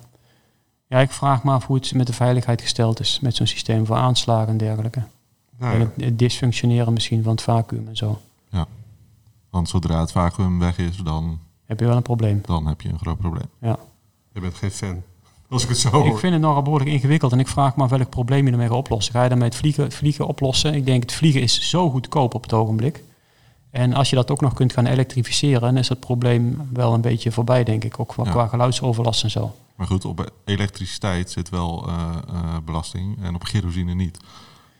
Ja, 0.88 1.00
ik 1.00 1.12
vraag 1.12 1.44
me 1.44 1.52
af 1.52 1.66
hoe 1.66 1.76
het 1.76 1.94
met 1.94 2.08
de 2.08 2.14
veiligheid 2.14 2.62
gesteld 2.62 3.00
is. 3.00 3.20
Met 3.20 3.36
zo'n 3.36 3.48
systeem 3.48 3.86
voor 3.86 3.96
aanslagen 3.96 4.48
en 4.48 4.58
dergelijke. 4.58 5.04
Nou 5.58 5.74
En 5.74 5.80
ja. 5.80 5.86
het, 5.96 6.04
het 6.06 6.20
dysfunctioneren 6.20 6.94
misschien 6.94 7.24
van 7.24 7.32
het 7.32 7.42
vacuüm 7.42 7.88
en 7.88 7.98
zo. 7.98 8.20
Want 9.50 9.70
zodra 9.70 10.00
het 10.00 10.12
vacuüm 10.12 10.60
weg 10.60 10.78
is, 10.78 10.98
dan, 10.98 11.40
Heb 11.66 11.80
je 11.80 11.86
wel 11.86 11.96
een 11.96 12.02
probleem. 12.02 12.42
dan 12.46 12.68
heb 12.68 12.82
je 12.82 12.90
een 12.90 13.00
groot 13.00 13.18
probleem. 13.18 13.50
Ja. 13.62 13.78
Je 14.34 14.40
bent 14.40 14.56
geen 14.56 14.72
fan. 14.72 15.02
Als 15.50 15.64
ik 15.64 15.70
het 15.70 15.78
zo 15.78 15.90
hoor. 15.90 16.06
Ik 16.06 16.18
vind 16.18 16.34
het 16.34 16.42
nogal 16.42 16.62
behoorlijk 16.62 16.92
ingewikkeld 16.92 17.32
en 17.32 17.40
ik 17.40 17.48
vraag 17.48 17.76
me 17.76 17.84
af 17.84 17.90
welk 17.90 18.10
probleem 18.10 18.46
je 18.46 18.52
ermee 18.52 18.68
gaat 18.68 18.78
oplossen. 18.78 19.14
Ga 19.14 19.24
je 19.24 19.30
daarmee 19.30 19.48
het 19.48 19.58
vliegen, 19.58 19.84
het 19.84 19.94
vliegen 19.94 20.28
oplossen? 20.28 20.74
Ik 20.74 20.86
denk 20.86 21.02
het 21.02 21.12
vliegen 21.14 21.42
is 21.42 21.70
zo 21.70 21.90
goedkoop 21.90 22.34
op 22.34 22.42
het 22.42 22.54
ogenblik. 22.54 23.04
En 23.70 23.94
als 23.94 24.10
je 24.10 24.16
dat 24.16 24.32
ook 24.32 24.42
nog 24.42 24.54
kunt 24.54 24.74
gaan 24.74 24.86
elektrificeren, 24.86 25.62
dan 25.62 25.78
is 25.78 25.90
het 25.90 26.00
probleem 26.00 26.70
wel 26.74 26.94
een 26.94 27.02
beetje 27.02 27.32
voorbij, 27.32 27.64
denk 27.64 27.84
ik. 27.84 28.00
Ook 28.00 28.08
qua, 28.08 28.24
Ja. 28.24 28.32
qua 28.32 28.48
geluidsoverlast 28.48 29.24
en 29.24 29.32
zo. 29.32 29.56
Maar 29.76 29.88
goed, 29.88 30.06
op 30.06 30.32
elektriciteit 30.46 31.32
zit 31.32 31.50
wel 31.50 31.88
eh, 31.88 31.94
eh, 32.28 32.56
belasting 32.66 33.24
en 33.24 33.36
op 33.36 33.44
kerosine 33.44 33.94
niet. 33.94 34.18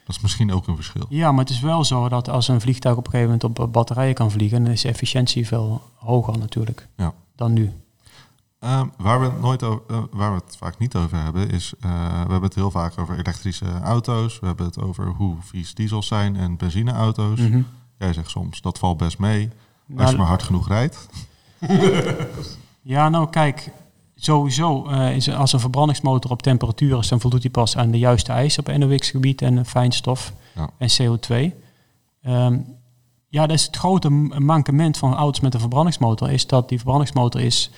Dat 0.06 0.16
is 0.16 0.22
misschien 0.22 0.52
ook 0.54 0.68
een 0.68 0.76
verschil. 0.76 1.06
Ja, 1.10 1.32
maar 1.32 1.44
het 1.46 1.54
is 1.54 1.60
wel 1.60 1.84
zo 1.84 2.10
dat 2.10 2.30
als 2.30 2.48
een 2.48 2.62
vliegtuig 2.62 2.98
op 2.98 3.06
een 3.06 3.12
gegeven 3.12 3.38
moment 3.40 3.60
op 3.60 3.74
batterijen 3.74 4.14
kan 4.14 4.32
vliegen, 4.32 4.64
dan 4.64 4.72
is 4.72 4.82
de 4.82 4.88
efficiëntie 4.88 5.48
veel 5.48 5.82
hoger 5.96 6.38
natuurlijk 6.38 6.88
Ja. 6.98 7.14
dan 7.36 7.54
nu. 7.54 7.72
Ehm, 8.64 8.88
waar, 8.98 9.20
we 9.20 9.26
het 9.26 9.42
nooit 9.42 9.64
over, 9.64 9.82
eh, 9.90 9.98
waar 10.12 10.34
we 10.36 10.42
het 10.46 10.58
vaak 10.58 10.78
niet 10.78 10.96
over 10.96 11.18
hebben, 11.24 11.50
is... 11.50 11.74
eh, 11.80 11.92
we 12.12 12.18
hebben 12.32 12.42
het 12.42 12.56
heel 12.56 12.72
vaak 12.72 13.00
over 13.00 13.18
elektrische 13.20 13.66
auto's. 13.84 14.40
We 14.40 14.46
hebben 14.46 14.66
het 14.66 14.80
over 14.82 15.08
hoe 15.08 15.36
vies 15.40 15.74
diesels 15.74 16.08
zijn 16.08 16.36
en 16.36 16.58
benzineauto's. 16.58 17.40
Mhm. 17.40 17.62
Jij 17.98 18.14
zegt 18.14 18.30
soms, 18.30 18.62
dat 18.62 18.80
valt 18.80 18.98
best 18.98 19.18
mee. 19.20 19.50
Als 19.50 19.98
Nou, 19.98 20.12
je 20.12 20.18
maar 20.18 20.28
hard 20.28 20.44
genoeg 20.44 20.68
rijdt. 20.68 21.08
Ja, 22.86 23.10
nou 23.10 23.30
kijk, 23.30 23.70
sowieso 24.16 24.86
eh, 24.88 25.16
is 25.16 25.30
als 25.30 25.54
een 25.54 25.60
verbrandingsmotor 25.60 26.32
op 26.32 26.42
temperatuur 26.42 26.98
is, 26.98 27.08
dan 27.08 27.20
voldoet 27.20 27.42
hij 27.42 27.52
pas 27.52 27.78
aan 27.78 27.92
de 27.92 28.00
juiste 28.00 28.32
eisen 28.32 28.68
op 28.68 28.78
NOx-gebied 28.78 29.42
en 29.42 29.66
fijnstof 29.66 30.34
Ja. 30.56 30.70
en 30.78 30.90
CO2. 31.02 31.54
Ehm, 32.22 32.58
ja, 33.28 33.48
dat 33.48 33.58
is 33.58 33.66
het 33.66 33.76
grote 33.76 34.10
mankement 34.10 34.98
van 34.98 35.14
auto's 35.14 35.40
met 35.40 35.54
een 35.54 35.60
verbrandingsmotor, 35.60 36.32
is 36.32 36.48
dat 36.48 36.70
die 36.70 36.78
verbrandingsmotor 36.78 37.42
is 37.42 37.72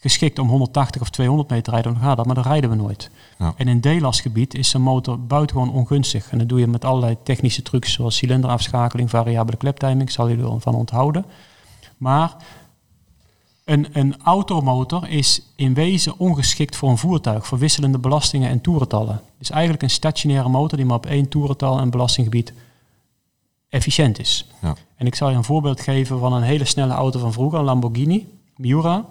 geschikt 0.00 0.38
om 0.38 0.48
180 0.48 1.00
of 1.00 1.10
200 1.10 1.48
meter 1.48 1.64
te 1.64 1.70
rijden, 1.70 1.92
dan 1.92 2.02
gaat 2.02 2.16
dat, 2.16 2.26
maar 2.26 2.34
dan 2.34 2.44
rijden 2.44 2.70
we 2.70 2.76
nooit. 2.76 3.10
Ja. 3.38 3.54
En 3.56 3.68
in 3.68 3.80
D-lastgebied 3.80 4.54
is 4.54 4.72
een 4.72 4.82
motor 4.82 5.20
buitengewoon 5.20 5.72
ongunstig. 5.72 6.30
En 6.30 6.38
dat 6.38 6.48
doe 6.48 6.60
je 6.60 6.66
met 6.66 6.84
allerlei 6.84 7.16
technische 7.22 7.62
trucs, 7.62 7.92
zoals 7.92 8.16
cilinderafschakeling, 8.16 9.10
variabele 9.10 9.56
kleptiming, 9.56 10.10
zal 10.10 10.28
je 10.28 10.36
ervan 10.36 10.74
onthouden. 10.74 11.24
Maar 11.96 12.36
een, 13.64 13.86
een 13.92 14.16
automotor 14.22 15.08
is 15.08 15.42
in 15.56 15.74
wezen 15.74 16.18
ongeschikt 16.18 16.76
voor 16.76 16.88
een 16.88 16.98
voertuig, 16.98 17.46
voor 17.46 17.58
wisselende 17.58 17.98
belastingen 17.98 18.50
en 18.50 18.60
toerentallen. 18.60 19.14
Het 19.14 19.40
is 19.40 19.50
eigenlijk 19.50 19.82
een 19.82 19.90
stationaire 19.90 20.48
motor 20.48 20.76
die 20.76 20.86
maar 20.86 20.96
op 20.96 21.06
één 21.06 21.28
toerental 21.28 21.78
en 21.78 21.90
belastinggebied 21.90 22.52
efficiënt 23.68 24.18
is. 24.18 24.46
Ja. 24.62 24.76
En 24.96 25.06
ik 25.06 25.14
zal 25.14 25.30
je 25.30 25.36
een 25.36 25.44
voorbeeld 25.44 25.80
geven 25.80 26.18
van 26.18 26.32
een 26.32 26.42
hele 26.42 26.64
snelle 26.64 26.92
auto 26.92 27.18
van 27.18 27.32
vroeger, 27.32 27.58
een 27.58 27.64
Lamborghini 27.64 28.28
Miura. 28.56 29.04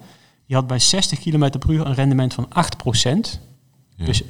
Die 0.49 0.57
had 0.57 0.67
bij 0.67 0.79
60 0.79 1.19
km 1.19 1.59
per 1.59 1.69
uur 1.69 1.85
een 1.85 1.93
rendement 1.93 2.33
van 2.33 2.47
8%. 2.47 2.49
Ja. 3.95 4.05
Dus 4.05 4.23
92% 4.23 4.25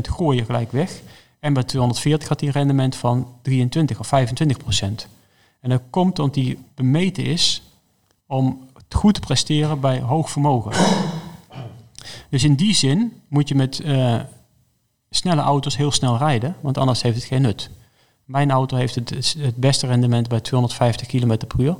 gooi 0.00 0.38
je 0.38 0.44
gelijk 0.44 0.72
weg. 0.72 1.00
En 1.40 1.52
bij 1.52 1.62
240 1.62 2.28
had 2.28 2.40
hij 2.40 2.48
een 2.48 2.54
rendement 2.54 2.96
van 2.96 3.34
23 3.42 3.98
of 3.98 4.06
25%. 4.06 5.08
En 5.60 5.70
dat 5.70 5.82
komt 5.90 6.18
omdat 6.18 6.34
die 6.34 6.58
bemeten 6.74 7.24
is 7.24 7.62
om 8.26 8.68
het 8.74 8.94
goed 8.94 9.14
te 9.14 9.20
presteren 9.20 9.80
bij 9.80 10.00
hoog 10.00 10.30
vermogen. 10.30 10.72
Dus 12.30 12.44
in 12.44 12.54
die 12.54 12.74
zin 12.74 13.12
moet 13.28 13.48
je 13.48 13.54
met 13.54 13.80
eh, 13.80 14.20
snelle 15.10 15.40
auto's 15.40 15.76
heel 15.76 15.92
snel 15.92 16.16
rijden, 16.16 16.56
want 16.60 16.78
anders 16.78 17.02
heeft 17.02 17.16
het 17.16 17.24
geen 17.24 17.42
nut. 17.42 17.70
Mijn 18.24 18.50
auto 18.50 18.76
heeft 18.76 18.94
het, 18.94 19.34
het 19.38 19.56
beste 19.56 19.86
rendement 19.86 20.28
bij 20.28 20.40
250 20.40 21.06
km 21.06 21.36
per 21.46 21.60
uur. 21.60 21.76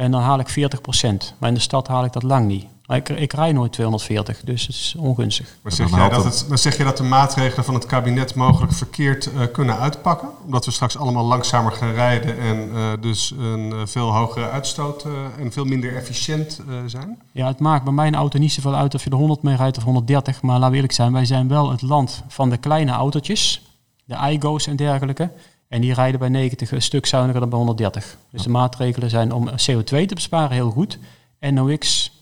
En 0.00 0.10
dan 0.10 0.20
haal 0.22 0.38
ik 0.38 0.48
40%. 0.48 1.34
Maar 1.38 1.48
in 1.48 1.54
de 1.54 1.60
stad 1.60 1.88
haal 1.88 2.04
ik 2.04 2.12
dat 2.12 2.22
lang 2.22 2.46
niet. 2.46 2.66
Maar 2.86 2.96
ik, 2.96 3.08
ik 3.08 3.32
rij 3.32 3.52
nooit 3.52 3.72
240, 3.72 4.40
dus 4.44 4.62
het 4.66 4.74
is 4.76 4.94
ongunstig. 4.98 5.56
Maar 5.62 5.72
zeg 5.72 5.90
dan 5.90 5.98
jij 5.98 6.08
dat 6.08 6.24
het- 6.24 6.44
dan 6.48 6.58
zeg 6.58 6.76
je 6.76 6.84
dat 6.84 6.96
de 6.96 7.02
maatregelen 7.02 7.64
van 7.64 7.74
het 7.74 7.86
kabinet 7.86 8.34
mogelijk 8.34 8.72
verkeerd 8.72 9.32
eh, 9.32 9.40
kunnen 9.52 9.78
uitpakken? 9.78 10.28
Omdat 10.44 10.64
we 10.64 10.70
straks 10.70 10.96
allemaal 10.98 11.24
langzamer 11.24 11.72
gaan 11.72 11.92
rijden 11.92 12.38
en 12.38 12.70
eh, 12.74 12.82
dus 13.00 13.34
een 13.38 13.72
eh, 13.72 13.78
veel 13.84 14.14
hogere 14.14 14.48
uitstoot 14.50 15.04
eh, 15.04 15.12
en 15.38 15.52
veel 15.52 15.64
minder 15.64 15.96
efficiënt 15.96 16.60
eh, 16.68 16.74
zijn? 16.86 17.18
Ja, 17.32 17.46
het 17.46 17.60
maakt 17.60 17.84
bij 17.84 17.92
mijn 17.92 18.14
auto 18.14 18.38
niet 18.38 18.52
zoveel 18.52 18.74
uit 18.74 18.94
of 18.94 19.04
je 19.04 19.10
er 19.10 19.16
100 19.16 19.42
mee 19.42 19.56
rijdt 19.56 19.76
of 19.76 19.82
130. 19.84 20.42
Maar 20.42 20.54
laten 20.54 20.68
we 20.70 20.74
eerlijk 20.74 20.92
zijn, 20.94 21.12
wij 21.12 21.24
zijn 21.24 21.48
wel 21.48 21.70
het 21.70 21.82
land 21.82 22.22
van 22.28 22.50
de 22.50 22.56
kleine 22.56 22.92
autootjes. 22.92 23.62
De 24.04 24.16
iGo's 24.30 24.66
en 24.66 24.76
dergelijke. 24.76 25.30
En 25.70 25.80
die 25.80 25.94
rijden 25.94 26.20
bij 26.20 26.28
90 26.28 26.70
een 26.70 26.82
stuk 26.82 27.06
zuiniger 27.06 27.40
dan 27.40 27.48
bij 27.48 27.58
130. 27.58 28.16
Dus 28.30 28.42
de 28.42 28.48
maatregelen 28.50 29.10
zijn 29.10 29.32
om 29.32 29.48
CO2 29.48 29.84
te 29.84 30.14
besparen 30.14 30.50
heel 30.50 30.70
goed. 30.70 30.98
NOx 31.40 32.12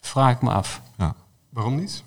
vraag 0.00 0.34
ik 0.34 0.42
me 0.42 0.50
af. 0.50 0.82
Waarom 1.48 1.74
niet? 1.74 2.04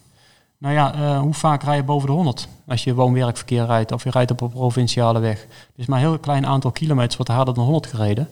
Nou 0.57 0.73
ja, 0.73 0.93
eh, 0.93 1.19
hoe 1.19 1.33
vaak 1.33 1.63
rij 1.63 1.75
je 1.75 1.83
boven 1.83 2.07
de 2.07 2.13
100 2.13 2.47
als 2.67 2.83
je 2.83 2.93
woon-werkverkeer 2.93 3.65
rijdt 3.65 3.91
of 3.91 4.03
je 4.03 4.09
rijdt 4.09 4.31
op 4.31 4.41
een 4.41 4.49
provinciale 4.49 5.19
weg? 5.19 5.47
Dus 5.75 5.85
maar 5.85 5.99
een 5.99 6.05
heel 6.05 6.19
klein 6.19 6.45
aantal 6.45 6.71
kilometers 6.71 7.15
wordt 7.15 7.31
harder 7.31 7.53
dan 7.53 7.63
100 7.63 7.87
gereden. 7.87 8.29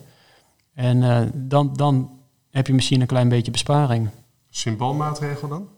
En 0.74 1.02
eh, 1.02 1.28
dan, 1.34 1.72
dan 1.76 2.10
heb 2.50 2.66
je 2.66 2.74
misschien 2.74 3.00
een 3.00 3.06
klein 3.06 3.28
beetje 3.28 3.50
besparing, 3.50 4.08
Symboolmaatregel 4.50 5.48
dan? 5.48 5.68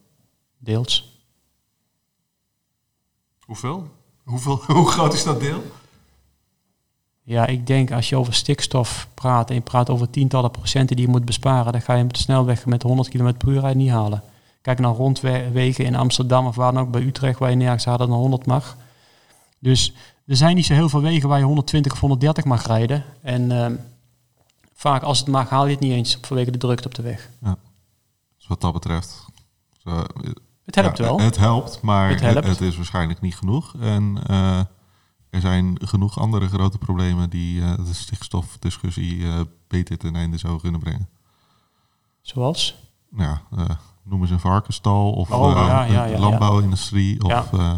deels. 0.59 1.23
Hoeveel? 3.41 3.89
Hoeveel 4.25 4.57
hoe 4.77 4.91
groot 4.91 5.13
is 5.13 5.25
dat 5.25 5.41
deel? 5.41 5.63
Ja, 7.31 7.47
ik 7.47 7.67
denk 7.67 7.93
als 7.93 8.09
je 8.09 8.17
over 8.17 8.35
stikstof 8.35 9.09
praat 9.15 9.49
en 9.49 9.55
je 9.55 9.61
praat 9.61 9.91
over 9.91 10.11
tientallen 10.11 10.51
procenten 10.51 10.97
die 10.97 11.05
je 11.05 11.11
moet 11.11 11.25
besparen, 11.25 11.73
dan 11.73 11.83
ga 11.83 11.95
je 11.95 12.05
met 12.05 12.15
de 12.15 12.21
snelweg 12.21 12.67
met 12.67 12.83
100 12.83 13.09
km 13.09 13.33
per 13.37 13.49
uur 13.49 13.61
rijden 13.61 13.79
niet 13.79 13.91
halen. 13.91 14.23
Kijk 14.63 14.79
naar 14.79 14.95
rondwegen 14.95 15.85
in 15.85 15.95
Amsterdam 15.95 16.47
of 16.47 16.57
waar 16.57 16.73
dan 16.73 16.83
ook 16.83 16.91
bij 16.91 17.03
Utrecht, 17.03 17.39
waar 17.39 17.51
je 17.51 17.57
nergens 17.57 17.85
harder 17.85 18.07
dan 18.07 18.17
100 18.17 18.47
mag. 18.47 18.77
Dus 19.59 19.95
er 20.27 20.37
zijn 20.37 20.57
niet 20.57 20.67
zo 20.67 20.75
heel 20.75 20.89
veel 20.89 21.01
wegen 21.01 21.29
waar 21.29 21.39
je 21.39 21.45
120 21.45 21.93
of 21.93 22.01
130 22.01 22.45
mag 22.45 22.67
rijden. 22.67 23.05
En 23.23 23.53
ehm, 23.53 23.75
vaak 24.75 25.03
als 25.03 25.19
het 25.19 25.29
mag 25.29 25.49
haal 25.49 25.67
je 25.67 25.73
het 25.73 25.81
niet 25.81 25.93
eens 25.93 26.19
vanwege 26.21 26.51
de 26.51 26.59
drukte 26.59 26.89
op 26.89 26.95
de 26.95 27.03
weg. 27.03 27.31
Dus 28.37 28.47
wat 28.47 28.61
dat 28.61 28.73
betreft... 28.73 29.25
zo, 29.79 30.05
Het 30.65 30.75
helpt 30.75 30.99
ja, 30.99 31.05
wel. 31.05 31.21
Het 31.21 31.37
helpt, 31.37 31.81
maar 31.81 32.09
Het 32.09 32.21
het, 32.21 32.33
helpt. 32.33 32.49
het 32.49 32.61
is 32.61 32.77
waarschijnlijk 32.77 33.21
niet 33.21 33.37
genoeg. 33.37 33.75
En 33.81 34.19
eh, 34.27 34.61
er 35.31 35.41
zijn 35.41 35.77
genoeg 35.85 36.19
andere 36.19 36.49
grote 36.49 36.79
problemen 36.79 37.31
die 37.31 37.63
eh, 37.63 37.77
de 37.77 37.95
stikstofdiscussie 37.95 39.27
eh, 39.27 39.41
beter 39.69 39.99
ten 39.99 40.17
einde 40.17 40.39
zou 40.39 40.61
kunnen 40.61 40.81
brengen. 40.81 41.09
Zoals? 42.21 42.79
Nou 43.11 43.31
Ja, 43.31 43.43
eh, 43.57 43.77
noem 44.03 44.21
eens 44.21 44.31
een 44.31 44.41
varkenstal 44.41 45.13
of 45.13 45.31
Oh, 45.31 45.51
eh, 45.51 45.67
ja, 45.67 45.83
ja, 45.85 46.05
de 46.05 46.11
ja, 46.11 46.19
landbouwindustrie. 46.19 47.25
Of, 47.25 47.53
eh, 47.53 47.75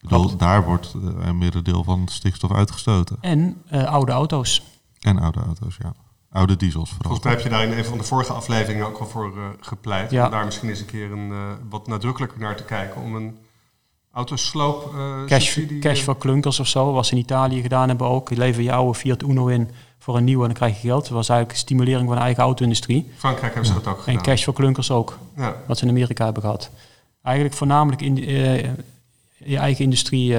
bedoel, 0.00 0.36
daar 0.36 0.64
wordt 0.64 0.94
een 1.18 1.38
merendeel 1.38 1.84
van 1.84 2.04
de 2.04 2.12
stikstof 2.12 2.52
uitgestoten. 2.52 3.16
En 3.20 3.62
eh, 3.68 3.84
oude 3.84 4.12
auto's. 4.12 4.62
En 5.00 5.18
oude 5.18 5.40
auto's, 5.40 5.76
ja. 5.82 5.94
Oude 6.30 6.56
diesels 6.56 6.90
vooral. 6.90 7.04
Volgens 7.04 7.24
mij 7.24 7.32
heb 7.32 7.42
je 7.42 7.48
daar 7.48 7.72
in 7.72 7.78
een 7.78 7.84
van 7.84 7.98
de 7.98 8.04
vorige 8.04 8.32
afleveringen 8.32 8.86
ook 8.86 8.98
al 8.98 9.06
voor 9.06 9.36
eh, 9.36 9.42
gepleit. 9.60 10.10
Ja. 10.10 10.24
Om 10.24 10.30
daar 10.30 10.44
misschien 10.44 10.68
eens 10.68 10.80
een 10.80 10.86
keer 10.86 11.12
een, 11.12 11.32
eh, 11.32 11.38
wat 11.68 11.86
nadrukkelijker 11.86 12.38
naar 12.40 12.56
te 12.56 12.64
kijken. 12.64 13.02
Om 13.02 13.14
een 13.14 13.38
autosloop 14.16 14.92
eh 14.94 15.24
Cash, 15.26 15.44
subsidie, 15.44 15.78
cash 15.78 15.98
eh, 15.98 16.04
voor 16.04 16.16
klunkers 16.18 16.60
of 16.60 16.66
zo, 16.66 16.92
wat 16.92 17.06
ze 17.06 17.12
in 17.12 17.18
Italië 17.20 17.60
gedaan 17.62 17.88
hebben 17.88 18.06
ook. 18.06 18.28
Je 18.28 18.36
lever 18.36 18.62
je 18.62 18.72
oude 18.72 18.98
Fiat 18.98 19.22
Uno 19.22 19.46
in 19.46 19.70
voor 19.98 20.16
een 20.16 20.24
nieuwe 20.24 20.40
en 20.42 20.48
dan 20.48 20.56
krijg 20.56 20.74
je 20.82 20.88
geld. 20.88 21.02
Dat 21.02 21.12
was 21.12 21.28
eigenlijk 21.28 21.58
stimulering 21.58 22.06
van 22.06 22.16
de 22.16 22.22
eigen 22.22 22.42
auto-industrie. 22.42 23.10
Frankrijk 23.16 23.54
hebben 23.54 23.72
ze 23.72 23.80
dat 23.80 23.86
ook 23.92 23.98
gedaan. 24.00 24.14
En 24.16 24.22
cash 24.22 24.44
voor 24.44 24.54
klunkers 24.54 24.90
ook, 24.90 25.18
Ja. 25.36 25.56
wat 25.66 25.78
ze 25.78 25.84
in 25.84 25.90
Amerika 25.90 26.24
hebben 26.24 26.42
gehad. 26.42 26.70
Eigenlijk 27.22 27.56
voornamelijk 27.56 28.02
in 28.02 28.18
eh, 28.26 28.62
je 29.36 29.56
eigen 29.56 29.84
industrie. 29.84 30.36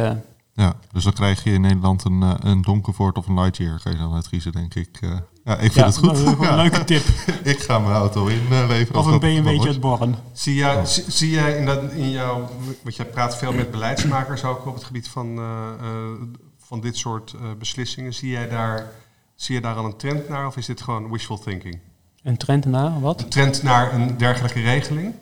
Eh, 0.58 0.66
Ja, 0.66 0.76
dus 0.92 1.04
dan 1.04 1.14
krijg 1.14 1.44
je 1.44 1.52
in 1.52 1.62
Nederland 1.62 2.04
een, 2.06 2.24
eh, 2.24 2.34
een 2.40 2.62
Donkervoort 2.62 3.18
of 3.18 3.28
een 3.28 3.40
Lightyear. 3.40 3.80
Ga 3.80 3.90
je 3.90 3.98
dan 3.98 4.14
uitkiezen, 4.14 4.52
denk 4.52 4.76
ik. 4.76 4.98
eh. 5.02 5.10
ja, 5.44 5.54
ik 5.54 5.72
vind 5.72 5.74
ja, 5.74 5.86
het 5.86 5.98
goed. 5.98 6.18
Een 6.20 6.38
Ja. 6.50 6.56
leuke 6.56 6.84
tip. 6.84 7.04
Ik 7.54 7.60
ga 7.60 7.80
mijn 7.80 7.94
auto 7.96 8.26
inleveren. 8.28 9.00
Of 9.00 9.06
een 9.06 9.20
BMW'tje 9.20 9.68
uit 9.68 9.80
Born. 9.80 10.16
Zie 10.34 10.56
jij, 10.56 10.86
zie, 10.86 11.04
zie 11.08 11.30
jij 11.30 11.58
in, 11.58 11.66
dat, 11.66 11.92
in 11.92 12.10
jouw... 12.10 12.50
Want 12.84 12.96
jij 12.96 13.06
praat 13.06 13.38
veel 13.38 13.54
met 13.54 13.72
beleidsmakers 13.72 14.44
ook 14.44 14.66
op 14.66 14.74
het 14.74 14.84
gebied 14.84 15.08
van, 15.08 15.38
eh, 15.38 15.44
eh, 15.82 16.22
van 16.58 16.80
dit 16.82 16.98
soort 16.98 17.34
eh, 17.34 17.42
beslissingen. 17.60 18.14
Zie 18.14 18.30
jij, 18.30 18.50
daar, 18.50 18.92
zie 19.36 19.56
je 19.56 19.62
daar 19.62 19.76
al 19.76 19.86
een 19.86 19.98
trend 19.98 20.30
naar 20.30 20.48
of 20.48 20.58
is 20.58 20.66
dit 20.66 20.82
gewoon 20.82 21.12
wishful 21.12 21.38
thinking? 21.40 21.80
Een 22.24 22.38
trend 22.38 22.66
naar 22.66 23.00
wat? 23.02 23.22
Een 23.22 23.30
trend 23.30 23.64
naar 23.64 23.94
een 23.94 24.18
dergelijke 24.18 24.62
regeling? 24.62 25.14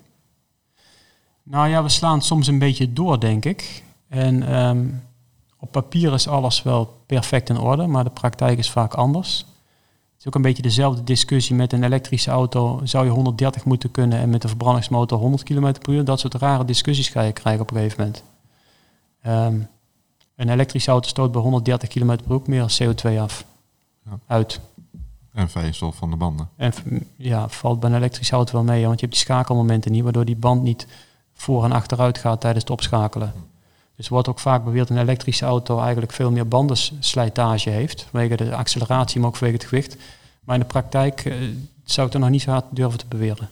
Nou 1.43 1.67
ja, 1.69 1.83
we 1.83 1.89
slaan 1.89 2.21
soms 2.21 2.47
een 2.47 2.59
beetje 2.59 2.93
door, 2.93 3.19
denk 3.19 3.45
ik. 3.45 3.83
En 4.09 4.47
ehm, 4.47 4.85
op 5.65 5.71
papier 5.71 6.13
is 6.13 6.27
alles 6.27 6.63
wel 6.63 7.01
perfect 7.05 7.49
in 7.49 7.57
orde, 7.57 7.87
maar 7.87 8.03
de 8.03 8.09
praktijk 8.09 8.57
is 8.57 8.71
vaak 8.71 8.93
anders. 8.93 9.37
Het 9.37 10.19
is 10.19 10.27
ook 10.27 10.35
een 10.35 10.41
beetje 10.41 10.61
dezelfde 10.61 11.03
discussie 11.03 11.55
met 11.55 11.73
een 11.73 11.83
elektrische 11.83 12.31
auto. 12.31 12.79
Zou 12.83 13.05
je 13.05 13.11
130 13.11 13.65
moeten 13.65 13.91
kunnen 13.91 14.19
en 14.19 14.29
met 14.29 14.43
een 14.43 14.49
verbrandingsmotor 14.49 15.19
100 15.19 15.43
km 15.43 15.73
per 15.81 15.93
uur? 15.93 16.05
Dat 16.05 16.19
soort 16.19 16.33
rare 16.33 16.65
discussies 16.65 17.09
ga 17.09 17.21
je 17.21 17.31
krijgen 17.31 17.61
op 17.61 17.71
een 17.71 17.77
gegeven 17.77 17.97
moment. 17.99 18.23
Ehm, 19.21 19.59
een 20.35 20.49
elektrische 20.49 20.91
auto 20.91 21.07
stoot 21.07 21.31
bij 21.31 21.41
130 21.41 21.89
km 21.89 22.15
per 22.27 22.31
uur 22.31 22.41
meer 22.45 22.77
CO2 22.77 23.19
af. 23.19 23.45
Ja. 24.05 24.19
Uit. 24.27 24.59
En 25.33 25.49
vijfstof 25.49 25.95
van 25.95 26.09
de 26.09 26.15
banden. 26.15 26.49
En 26.55 26.73
ja, 27.15 27.49
valt 27.49 27.79
bij 27.79 27.89
een 27.89 27.95
elektrische 27.95 28.35
auto 28.35 28.53
wel 28.53 28.63
mee, 28.63 28.85
want 28.85 28.99
je 28.99 29.05
hebt 29.05 29.17
die 29.17 29.25
schakelmomenten 29.25 29.91
niet, 29.91 30.03
waardoor 30.03 30.25
die 30.25 30.35
band 30.35 30.61
niet 30.61 30.87
voor 31.33 31.63
en 31.63 31.71
achteruit 31.71 32.17
gaat 32.17 32.41
tijdens 32.41 32.63
het 32.63 32.73
opschakelen. 32.73 33.33
Dus 33.95 34.07
wordt 34.07 34.27
ook 34.27 34.39
vaak 34.39 34.63
beweerd 34.63 34.87
dat 34.87 34.97
een 34.97 35.03
elektrische 35.03 35.45
auto 35.45 35.79
eigenlijk 35.79 36.11
veel 36.11 36.31
meer 36.31 36.47
bandenslijtage 36.47 37.69
heeft, 37.69 38.07
vanwege 38.09 38.35
de 38.35 38.55
acceleratie, 38.55 39.19
maar 39.19 39.29
ook 39.29 39.35
vanwege 39.35 39.57
het 39.57 39.67
gewicht. 39.67 39.97
Maar 40.43 40.55
in 40.55 40.61
de 40.61 40.67
praktijk 40.67 41.25
eh, 41.25 41.37
zou 41.83 42.07
ik 42.07 42.13
er 42.13 42.19
nog 42.19 42.29
niet 42.29 42.41
zo 42.41 42.51
hard 42.51 42.65
durven 42.69 42.99
te 42.99 43.05
beweren. 43.07 43.49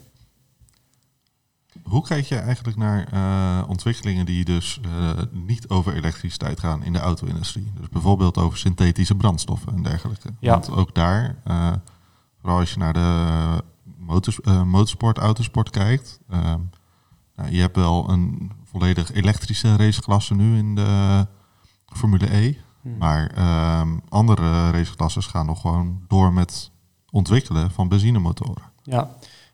Hoe 1.83 2.03
kijk 2.03 2.25
je 2.25 2.35
eigenlijk 2.35 2.77
naar 2.77 3.07
eh, 3.11 3.69
ontwikkelingen 3.69 4.25
die 4.25 4.45
dus 4.45 4.79
eh, 4.81 5.09
niet 5.31 5.69
over 5.69 5.93
elektriciteit 5.93 6.59
gaan 6.59 6.83
in 6.83 6.93
de 6.93 6.99
auto-industrie? 6.99 7.71
Dus 7.79 7.89
bijvoorbeeld 7.89 8.37
over 8.37 8.57
synthetische 8.57 9.15
brandstoffen 9.15 9.75
en 9.75 9.83
dergelijke. 9.83 10.29
Ja. 10.39 10.51
Want 10.51 10.71
ook 10.71 10.95
daar, 10.95 11.35
vooral 12.41 12.59
als 12.59 12.71
je 12.71 12.77
naar 12.77 12.93
de 12.93 13.63
motors, 13.97 14.39
motorsport, 14.65 15.17
autosport 15.17 15.69
kijkt, 15.69 16.19
nou, 17.35 17.49
je 17.49 17.59
hebt 17.59 17.75
wel 17.75 18.09
een 18.09 18.51
volledig 18.73 19.13
elektrische 19.13 19.75
raceklasse 19.75 20.33
nu 20.35 20.57
in 20.57 20.75
de 20.75 21.27
Formule 21.85 22.35
E. 22.35 22.53
Hmm. 22.81 22.97
Maar 22.97 23.31
ehm, 23.35 23.89
andere 24.09 24.71
raceklasses 24.71 25.25
gaan 25.25 25.45
nog 25.45 25.61
gewoon 25.61 26.01
door 26.07 26.33
met 26.33 26.71
ontwikkelen 27.11 27.71
van 27.71 27.87
benzinemotoren. 27.87 28.63
Ja. 28.83 29.09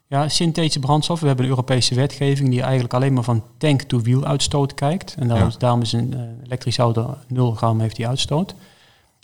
ja, 0.07 0.29
synthetische 0.29 0.79
brandstof. 0.79 1.19
We 1.19 1.27
hebben 1.27 1.45
een 1.45 1.51
Europese 1.51 1.95
wetgeving 1.95 2.49
die 2.49 2.61
eigenlijk 2.61 2.93
alleen 2.93 3.13
maar 3.13 3.23
van 3.23 3.43
tank-to-wiel 3.57 4.25
uitstoot 4.25 4.73
kijkt. 4.73 5.15
En 5.15 5.27
daarom, 5.27 5.49
Ja. 5.49 5.55
daarom 5.57 5.81
is 5.81 5.93
een 5.93 6.13
eh, 6.13 6.21
elektrische 6.43 6.81
auto 6.81 7.17
0 7.27 7.53
gram 7.53 7.79
heeft 7.79 7.95
die 7.95 8.07
uitstoot. 8.07 8.55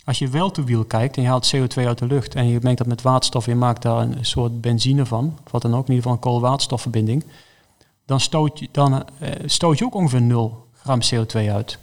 Als 0.04 0.18
je 0.18 0.28
wel 0.28 0.50
to-wiel 0.50 0.84
kijkt 0.84 1.16
en 1.16 1.22
je 1.22 1.28
haalt 1.28 1.54
CO2 1.56 1.86
uit 1.86 1.98
de 1.98 2.06
lucht 2.06 2.34
en 2.34 2.48
je 2.48 2.58
mengt 2.62 2.78
dat 2.78 2.86
met 2.86 3.02
waterstof 3.02 3.46
en 3.46 3.52
je 3.52 3.58
maakt 3.58 3.82
daar 3.82 4.00
een 4.00 4.16
soort 4.20 4.60
benzine 4.60 5.06
van, 5.06 5.38
wat 5.50 5.62
dan 5.62 5.74
ook, 5.74 5.88
in 5.88 5.94
ieder 5.94 5.96
geval 5.96 6.12
een 6.12 6.18
koolwaterstofverbinding, 6.18 7.24
dan 8.06 8.20
stoot 8.20 8.58
je, 8.58 8.68
dan, 8.72 9.04
eh, 9.18 9.30
stoot 9.44 9.78
je 9.78 9.84
ook 9.84 9.94
ongeveer 9.94 10.22
0 10.22 10.66
gram 10.72 11.00
CO2 11.00 11.50
uit. 11.50 11.78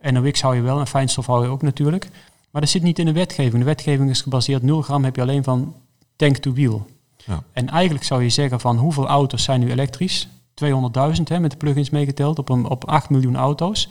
En 0.00 0.14
NOx 0.14 0.40
hou 0.40 0.54
je 0.54 0.62
wel 0.62 0.80
en 0.80 0.86
fijnstof 0.86 1.26
hou 1.26 1.44
je 1.44 1.50
ook 1.50 1.62
natuurlijk. 1.62 2.08
Maar 2.50 2.60
dat 2.60 2.70
zit 2.70 2.82
niet 2.82 2.98
in 2.98 3.06
de 3.06 3.12
wetgeving. 3.12 3.58
De 3.58 3.64
wetgeving 3.64 4.10
is 4.10 4.20
gebaseerd 4.20 4.62
0 4.62 4.82
gram 4.82 5.04
heb 5.04 5.16
je 5.16 5.22
alleen 5.22 5.44
van 5.44 5.74
tank-to-wiel. 6.16 6.86
Ja. 7.16 7.42
En 7.52 7.68
eigenlijk 7.68 8.04
zou 8.04 8.22
je 8.22 8.28
zeggen 8.28 8.60
van 8.60 8.76
hoeveel 8.76 9.06
auto's 9.06 9.42
zijn 9.42 9.60
nu 9.60 9.70
elektrisch? 9.70 10.28
200.000 10.54 11.28
hè, 11.28 11.40
met 11.40 11.50
de 11.50 11.56
plugins 11.56 11.90
meegeteld 11.90 12.38
op, 12.38 12.48
een, 12.48 12.66
op 12.66 12.84
8 12.84 13.10
miljoen 13.10 13.36
auto's. 13.36 13.88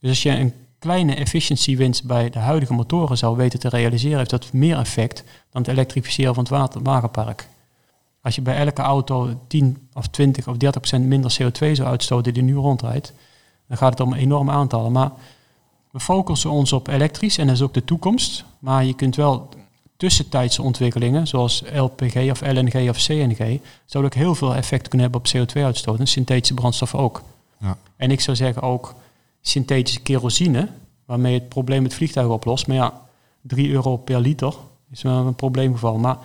Dus 0.00 0.10
als 0.10 0.22
je 0.22 0.30
een 0.30 0.52
kleine 0.78 1.14
efficiëntiewinst 1.14 2.04
bij 2.04 2.30
de 2.30 2.38
huidige 2.38 2.72
motoren 2.72 3.18
zou 3.18 3.36
weten 3.36 3.58
te 3.58 3.68
realiseren, 3.68 4.18
heeft 4.18 4.30
dat 4.30 4.52
meer 4.52 4.78
effect 4.78 5.24
dan 5.50 5.62
het 5.62 5.70
elektrificeren 5.70 6.34
van 6.34 6.46
het 6.50 6.74
wagenpark. 6.82 7.48
Als 8.24 8.34
je 8.34 8.42
bij 8.42 8.56
elke 8.56 8.82
auto 8.82 9.40
10 9.46 9.88
of 9.92 10.06
20 10.06 10.48
of 10.48 10.56
30 10.56 10.80
procent 10.80 11.06
minder 11.06 11.36
CO2 11.42 11.72
zou 11.72 11.88
uitstoten 11.88 12.34
die 12.34 12.42
nu 12.42 12.54
rondrijdt, 12.54 13.12
dan 13.68 13.76
gaat 13.76 13.98
het 13.98 14.00
om 14.00 14.14
enorme 14.14 14.52
aantallen. 14.52 14.92
Maar 14.92 15.10
we 15.90 16.00
focussen 16.00 16.50
ons 16.50 16.72
op 16.72 16.88
elektrisch 16.88 17.38
en 17.38 17.46
dat 17.46 17.56
is 17.56 17.62
ook 17.62 17.74
de 17.74 17.84
toekomst. 17.84 18.44
Maar 18.58 18.84
je 18.84 18.94
kunt 18.94 19.16
wel 19.16 19.48
tussentijdse 19.96 20.62
ontwikkelingen, 20.62 21.26
zoals 21.26 21.62
LPG 21.74 22.30
of 22.30 22.40
LNG 22.40 22.88
of 22.88 22.96
CNG, 22.96 23.60
zou 23.84 24.04
ook 24.04 24.14
heel 24.14 24.34
veel 24.34 24.54
effect 24.54 24.88
kunnen 24.88 25.10
hebben 25.10 25.20
op 25.20 25.48
CO2-uitstoot 25.48 25.98
en 25.98 26.06
synthetische 26.06 26.54
brandstof 26.54 26.94
ook. 26.94 27.22
Ja. 27.58 27.76
En 27.96 28.10
ik 28.10 28.20
zou 28.20 28.36
zeggen 28.36 28.62
ook 28.62 28.94
synthetische 29.40 30.00
kerosine, 30.00 30.68
waarmee 31.04 31.32
je 31.32 31.38
het 31.38 31.48
probleem 31.48 31.82
met 31.82 31.94
vliegtuigen 31.94 32.34
oplost. 32.34 32.66
Maar 32.66 32.76
ja, 32.76 33.02
3 33.40 33.70
euro 33.70 33.96
per 33.96 34.20
liter 34.20 34.54
is 34.90 35.02
wel 35.02 35.26
een 35.26 35.34
probleemgeval. 35.34 35.98
Maar 35.98 36.18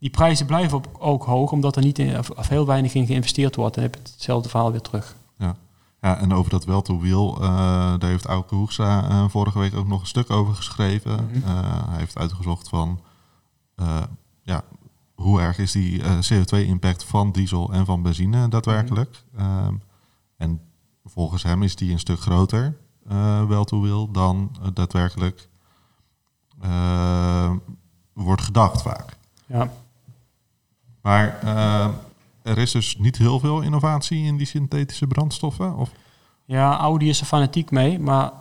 die 0.00 0.10
prijzen 0.10 0.46
blijven 0.46 0.78
op- 0.78 0.96
ook 0.98 1.24
hoog, 1.24 1.52
omdat 1.52 1.76
er 1.76 1.82
niet 1.82 1.98
in, 1.98 2.18
of, 2.18 2.30
of 2.30 2.48
heel 2.48 2.66
weinig 2.66 2.94
in 2.94 3.06
geïnvesteerd 3.06 3.56
wordt. 3.56 3.74
Dan 3.74 3.84
heb 3.84 3.94
je 3.94 4.00
hetzelfde 4.02 4.48
verhaal 4.48 4.70
weer 4.70 4.80
terug. 4.80 5.16
Ja. 5.38 5.56
ja, 6.00 6.18
en 6.18 6.32
over 6.32 6.50
dat 6.50 6.64
wel 6.64 6.82
to 6.82 7.00
wheel, 7.00 7.34
eh, 7.36 7.48
daar 7.98 8.10
heeft 8.10 8.24
Auke 8.26 8.54
Hoekstra 8.54 9.08
eh, 9.08 9.24
vorige 9.28 9.58
week 9.58 9.74
ook 9.74 9.86
nog 9.88 10.00
een 10.00 10.06
stuk 10.06 10.30
over 10.30 10.54
geschreven. 10.54 11.28
Mhm. 11.32 11.48
Eh, 11.48 11.88
hij 11.88 11.98
heeft 11.98 12.18
uitgezocht 12.18 12.68
van 12.68 13.00
eh, 13.74 14.02
ja, 14.42 14.64
hoe 15.14 15.40
erg 15.40 15.58
is 15.58 15.72
die 15.72 16.02
eh, 16.02 16.18
CO2-impact 16.32 17.04
van 17.04 17.32
diesel 17.32 17.72
en 17.72 17.86
van 17.86 18.02
benzine 18.02 18.48
daadwerkelijk. 18.48 19.24
Ehm, 19.36 19.74
en 20.36 20.60
volgens 21.04 21.42
hem 21.42 21.62
is 21.62 21.76
die 21.76 21.92
een 21.92 21.98
stuk 21.98 22.20
groter, 22.20 22.76
eh 23.08 23.46
wel 23.46 23.64
to 23.64 23.80
wheel, 23.80 24.10
dan 24.10 24.56
daadwerkelijk 24.74 25.48
wordt 28.12 28.42
gedacht 28.42 28.82
vaak. 28.82 29.16
Ja. 29.46 29.70
Maar 31.02 31.38
eh, 31.42 31.86
er 32.42 32.58
is 32.58 32.70
dus 32.70 32.96
niet 32.98 33.16
heel 33.18 33.40
veel 33.40 33.60
innovatie 33.60 34.24
in 34.24 34.36
die 34.36 34.46
synthetische 34.46 35.06
brandstoffen? 35.06 35.76
Of? 35.76 35.90
Ja, 36.44 36.78
Audi 36.78 37.08
is 37.08 37.20
er 37.20 37.26
fanatiek 37.26 37.70
mee, 37.70 37.98
maar 37.98 38.32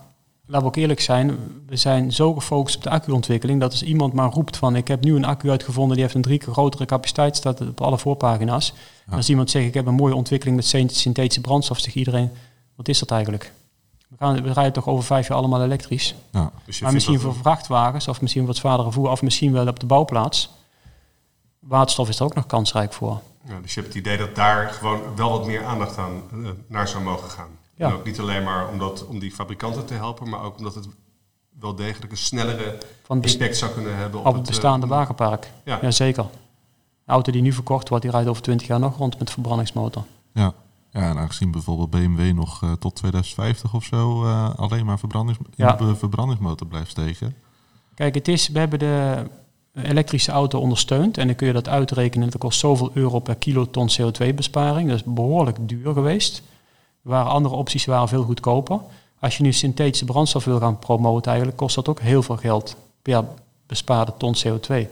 laten 0.45 0.61
we 0.61 0.65
ook 0.73 0.75
eerlijk 0.75 0.99
zijn, 0.99 1.37
we 1.67 1.75
zijn 1.75 2.13
zo 2.13 2.33
gefocust 2.33 2.75
op 2.75 2.83
de 2.83 2.89
accuontwikkeling 2.89 3.59
dat 3.59 3.71
als 3.71 3.83
iemand 3.83 4.13
maar 4.13 4.31
roept 4.31 4.57
van 4.57 4.75
ik 4.75 4.87
heb 4.87 5.03
nu 5.03 5.15
een 5.15 5.25
accu 5.25 5.49
uitgevonden 5.49 5.93
die 5.93 6.03
heeft 6.03 6.15
een 6.15 6.21
drie 6.21 6.37
keer 6.37 6.53
grotere 6.53 6.85
capaciteit, 6.85 7.35
staat 7.35 7.61
op 7.61 7.81
alle 7.81 7.97
voorpagina's. 7.97 8.73
Als 9.09 9.29
iemand 9.29 9.49
zegt 9.49 9.65
ik 9.65 9.73
heb 9.73 9.85
een 9.85 9.93
mooie 9.93 10.15
ontwikkeling 10.15 10.57
met 10.57 10.65
syn- 10.65 10.89
synthetische 10.89 11.41
brandstof, 11.41 11.79
zegt 11.79 11.95
iedereen, 11.95 12.29
wat 12.75 12.87
is 12.87 12.99
dat 12.99 13.11
eigenlijk? 13.11 13.53
We, 14.07 14.15
gaan, 14.19 14.41
we 14.41 14.53
rijden 14.53 14.73
toch 14.73 14.87
over 14.87 15.03
vijf 15.03 15.27
jaar 15.27 15.37
allemaal 15.37 15.63
elektrisch. 15.63 16.15
Ja. 16.31 16.51
Dus 16.65 16.79
maar 16.79 16.93
misschien 16.93 17.19
voor 17.19 17.35
vrachtwagens 17.35 18.07
of 18.07 18.21
misschien 18.21 18.45
wat 18.45 18.55
zwaardere 18.55 18.91
voer 18.91 19.09
of 19.09 19.21
misschien 19.21 19.51
wel 19.51 19.67
op 19.67 19.79
de 19.79 19.85
bouwplaats. 19.85 20.49
Waterstof 21.69 22.09
is 22.09 22.19
er 22.19 22.25
ook 22.25 22.35
nog 22.35 22.45
kansrijk 22.45 22.93
voor. 22.93 23.21
Ja, 23.47 23.59
dus 23.61 23.73
je 23.73 23.81
hebt 23.81 23.93
het 23.93 24.03
idee 24.05 24.17
dat 24.17 24.35
daar 24.35 24.69
gewoon 24.69 25.01
wel 25.15 25.29
wat 25.29 25.45
meer 25.45 25.65
aandacht 25.65 25.97
aan 25.97 26.21
eh, 26.31 26.49
naar 26.67 26.87
zou 26.87 27.03
mogen 27.03 27.29
gaan. 27.29 27.49
Ja. 27.75 27.87
En 27.87 27.93
ook 27.93 28.05
niet 28.05 28.19
alleen 28.19 28.43
maar 28.43 28.69
omdat, 28.69 29.05
om 29.05 29.19
die 29.19 29.31
fabrikanten 29.31 29.85
te 29.85 29.93
helpen, 29.93 30.29
maar 30.29 30.41
ook 30.43 30.57
omdat 30.57 30.75
het 30.75 30.87
wel 31.59 31.75
degelijk 31.75 32.11
een 32.11 32.17
snellere 32.17 32.77
Van 33.03 33.21
impact 33.21 33.57
zou 33.57 33.71
kunnen 33.71 33.95
hebben 33.95 34.19
op, 34.19 34.25
op 34.25 34.33
het 34.33 34.45
bestaande 34.47 34.85
eh, 34.85 34.91
wagenpark. 34.91 35.51
Ja. 35.63 35.79
Jazeker. 35.81 36.25
De 37.05 37.11
auto 37.11 37.31
die 37.31 37.41
nu 37.41 37.53
verkocht 37.53 37.89
wordt, 37.89 38.03
die 38.03 38.13
rijdt 38.13 38.29
over 38.29 38.41
20 38.41 38.67
jaar 38.67 38.79
nog 38.79 38.97
rond 38.97 39.19
met 39.19 39.31
verbrandingsmotor. 39.31 40.03
Ja. 40.33 40.53
ja, 40.89 41.09
en 41.09 41.17
aangezien 41.17 41.51
bijvoorbeeld 41.51 41.89
BMW 41.89 42.33
nog 42.33 42.63
eh, 42.63 42.71
tot 42.71 42.95
2050 42.95 43.73
of 43.73 43.83
zo 43.83 44.25
eh, 44.25 44.55
alleen 44.55 44.85
maar 44.85 44.99
verbrandings 44.99 45.39
in 45.39 45.45
Ja. 45.55 45.73
de 45.73 45.95
verbrandingsmotor 45.95 46.67
blijft 46.67 46.89
steken. 46.89 47.35
Kijk, 47.95 48.15
het 48.15 48.27
is, 48.27 48.47
we 48.47 48.59
hebben 48.59 48.79
de 48.79 49.25
elektrische 49.85 50.31
auto 50.31 50.59
ondersteund 50.59 51.17
en 51.17 51.27
dan 51.27 51.35
kun 51.35 51.47
je 51.47 51.53
dat 51.53 51.67
uitrekenen. 51.67 52.29
Dat 52.29 52.39
kost 52.41 52.59
zoveel 52.59 52.91
euro 52.93 53.19
per 53.19 53.35
kiloton 53.35 53.89
CO2-besparing. 53.89 54.87
Dat 54.89 54.97
is 54.97 55.03
behoorlijk 55.05 55.57
duur 55.61 55.93
geweest. 55.93 56.37
Er 57.03 57.09
waren 57.09 57.31
andere 57.31 57.55
opties 57.55 57.85
waren 57.85 58.07
veel 58.07 58.23
goedkoper. 58.23 58.79
Als 59.19 59.37
je 59.37 59.43
nu 59.43 59.53
synthetische 59.53 60.05
brandstof 60.05 60.45
wil 60.45 60.59
gaan 60.59 60.79
promoten, 60.79 61.27
eigenlijk 61.27 61.57
kost 61.57 61.75
dat 61.75 61.87
ook 61.87 61.99
heel 61.99 62.23
veel 62.23 62.37
geld 62.37 62.75
per 63.01 63.23
bespaarde 63.67 64.13
ton 64.17 64.35
CO2. 64.47 64.87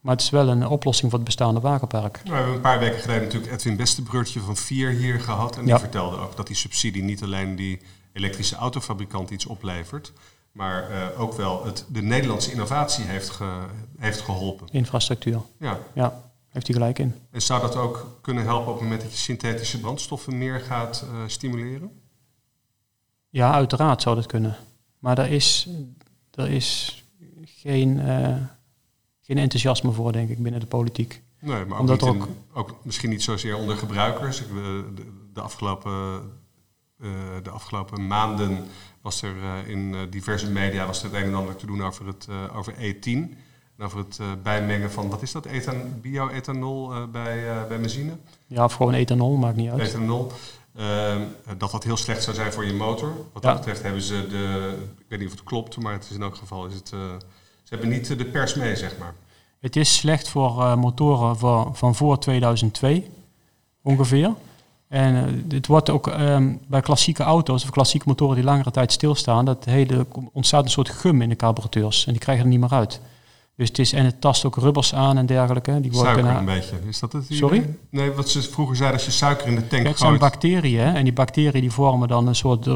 Maar 0.00 0.14
het 0.14 0.22
is 0.22 0.30
wel 0.30 0.48
een 0.48 0.66
oplossing 0.68 1.10
voor 1.10 1.18
het 1.18 1.28
bestaande 1.28 1.60
wagenpark. 1.60 2.20
Nou, 2.24 2.28
we 2.30 2.34
hebben 2.34 2.54
een 2.54 2.60
paar 2.60 2.78
weken 2.78 2.98
geleden 3.00 3.22
natuurlijk 3.22 3.52
Edwin 3.52 3.76
Westenbroertje 3.76 4.40
van 4.40 4.56
Vier 4.56 4.90
hier 4.90 5.20
gehad. 5.20 5.56
En 5.56 5.60
die 5.64 5.72
Ja. 5.72 5.78
vertelde 5.78 6.16
ook 6.18 6.36
dat 6.36 6.46
die 6.46 6.56
subsidie 6.56 7.02
niet 7.02 7.22
alleen 7.22 7.56
die 7.56 7.80
elektrische 8.12 8.56
autofabrikant 8.56 9.30
iets 9.30 9.46
oplevert, 9.46 10.12
maar 10.52 10.90
eh, 10.90 11.20
ook 11.20 11.32
wel 11.32 11.64
het, 11.64 11.84
de 11.88 12.02
Nederlandse 12.02 12.50
innovatie 12.52 13.04
heeft, 13.04 13.30
ge- 13.30 13.66
heeft 13.98 14.20
geholpen. 14.20 14.68
Infrastructuur. 14.70 15.40
Ja. 15.58 15.78
Ja, 15.94 16.22
heeft 16.48 16.66
hij 16.66 16.76
gelijk 16.76 16.98
in. 16.98 17.14
En 17.30 17.42
zou 17.42 17.60
dat 17.60 17.76
ook 17.76 18.18
kunnen 18.20 18.44
helpen 18.44 18.66
op 18.68 18.74
het 18.74 18.82
moment 18.82 19.00
dat 19.02 19.10
je 19.12 19.16
synthetische 19.18 19.80
brandstoffen 19.80 20.38
meer 20.38 20.60
gaat 20.60 21.04
eh, 21.12 21.18
stimuleren? 21.26 21.90
Ja, 23.28 23.52
uiteraard 23.52 24.02
zou 24.02 24.16
dat 24.16 24.26
kunnen. 24.26 24.56
Maar 24.98 25.18
er 25.18 25.30
is, 25.30 25.68
er 26.30 26.50
is 26.50 27.02
geen, 27.44 28.00
eh, 28.00 28.36
geen 29.20 29.38
enthousiasme 29.38 29.92
voor, 29.92 30.12
denk 30.12 30.28
ik, 30.28 30.42
binnen 30.42 30.60
de 30.60 30.66
politiek. 30.66 31.22
Nee, 31.40 31.64
maar 31.64 31.72
ook, 31.74 31.80
Omdat 31.80 32.00
niet 32.00 32.14
in- 32.14 32.36
ook 32.52 32.76
misschien 32.82 33.10
niet 33.10 33.22
zozeer 33.22 33.56
onder 33.56 33.76
gebruikers. 33.76 34.40
Ik, 34.40 34.48
de, 34.48 34.94
de, 35.32 35.40
afgelopen, 35.40 36.22
de 37.42 37.50
afgelopen 37.50 38.06
maanden 38.06 38.64
was 39.00 39.22
er 39.22 39.34
eh, 39.42 39.68
in 39.68 39.94
eh, 39.94 40.00
diverse 40.10 40.50
media 40.50 40.86
was 40.86 40.98
er 41.02 41.04
het 41.04 41.14
een 41.22 41.28
en 41.28 41.34
ander 41.34 41.56
te 41.56 41.66
doen 41.66 41.82
over, 41.84 42.06
het, 42.06 42.26
eh, 42.28 42.56
over 42.56 42.74
E10. 42.74 43.04
En 43.76 43.84
over 43.86 43.98
het 43.98 44.18
eh, 44.20 44.26
bijmengen 44.42 44.90
van, 44.92 45.08
wat 45.10 45.22
is 45.22 45.32
dat, 45.32 45.46
ethan, 45.46 46.00
bio-ethanol 46.00 46.92
eh, 46.94 47.02
bij, 47.12 47.48
eh, 47.50 47.66
bij 47.68 47.80
benzine? 47.80 48.12
Ja, 48.46 48.64
of 48.64 48.72
gewoon 48.72 48.94
ethanol, 48.94 49.36
maakt 49.36 49.56
niet 49.56 49.70
uit. 49.70 49.80
Ethanol. 49.80 50.32
Ehm, 50.76 51.22
dat 51.58 51.70
dat 51.70 51.84
heel 51.84 51.96
slecht 51.96 52.22
zou 52.22 52.36
zijn 52.36 52.52
voor 52.52 52.64
je 52.66 52.72
motor. 52.72 53.12
Wat 53.32 53.42
Ja. 53.42 53.48
dat 53.48 53.56
betreft 53.58 53.82
hebben 53.82 54.02
ze 54.02 54.26
de, 54.28 54.74
ik 54.98 55.04
weet 55.08 55.18
niet 55.18 55.28
of 55.28 55.34
het 55.34 55.44
klopt, 55.44 55.76
maar 55.76 55.92
het 55.92 56.04
is 56.04 56.16
in 56.16 56.22
elk 56.22 56.36
geval, 56.36 56.66
is 56.66 56.74
het, 56.74 56.90
eh, 56.92 56.98
ze 57.62 57.68
hebben 57.74 57.88
niet 57.88 58.10
eh, 58.10 58.18
de 58.18 58.24
pers 58.24 58.54
mee, 58.54 58.76
zeg 58.76 58.98
maar. 58.98 59.14
Het 59.60 59.76
is 59.76 59.94
slecht 59.96 60.28
voor 60.28 60.60
eh, 60.60 60.74
motoren 60.76 61.38
van, 61.38 61.76
van 61.76 61.94
voor 61.94 62.18
2002 62.18 63.10
ongeveer. 63.82 64.34
En 64.90 65.44
het 65.48 65.66
wordt 65.66 65.90
ook 65.90 66.06
um, 66.06 66.60
bij 66.66 66.80
klassieke 66.80 67.22
auto's 67.22 67.62
of 67.62 67.70
klassieke 67.70 68.08
motoren 68.08 68.34
die 68.34 68.44
langere 68.44 68.70
tijd 68.70 68.92
stilstaan, 68.92 69.44
dat 69.44 69.64
hele, 69.64 70.06
ontstaat 70.32 70.64
een 70.64 70.70
soort 70.70 70.88
gum 70.88 71.22
in 71.22 71.28
de 71.28 71.36
carburateurs 71.36 72.06
en 72.06 72.12
die 72.12 72.20
krijgen 72.20 72.44
er 72.44 72.50
niet 72.50 72.60
meer 72.60 72.72
uit. 72.72 73.00
Dus 73.56 73.68
het 73.68 73.78
is, 73.78 73.92
en 73.92 74.04
het 74.04 74.20
tast 74.20 74.44
ook 74.44 74.56
rubbers 74.56 74.94
aan 74.94 75.18
en 75.18 75.26
dergelijke. 75.26 75.80
Die 75.80 75.94
suiker 75.94 76.24
een 76.24 76.44
beetje, 76.44 76.76
is 76.88 76.98
dat 76.98 77.12
het? 77.12 77.26
Sorry? 77.28 77.76
Nee, 77.90 78.12
wat 78.12 78.28
ze 78.28 78.42
vroeger 78.42 78.76
zeiden, 78.76 78.98
als 78.98 79.06
je 79.06 79.12
suiker 79.12 79.46
in 79.46 79.54
de 79.54 79.66
tank 79.66 79.82
ja, 79.82 79.88
Het 79.88 79.98
zijn 79.98 80.18
bacteriën 80.18 80.94
en 80.94 81.04
die 81.04 81.12
bacteriën 81.12 81.60
die 81.60 81.70
vormen 81.70 82.08
dan 82.08 82.26
een 82.26 82.34
soort 82.34 82.68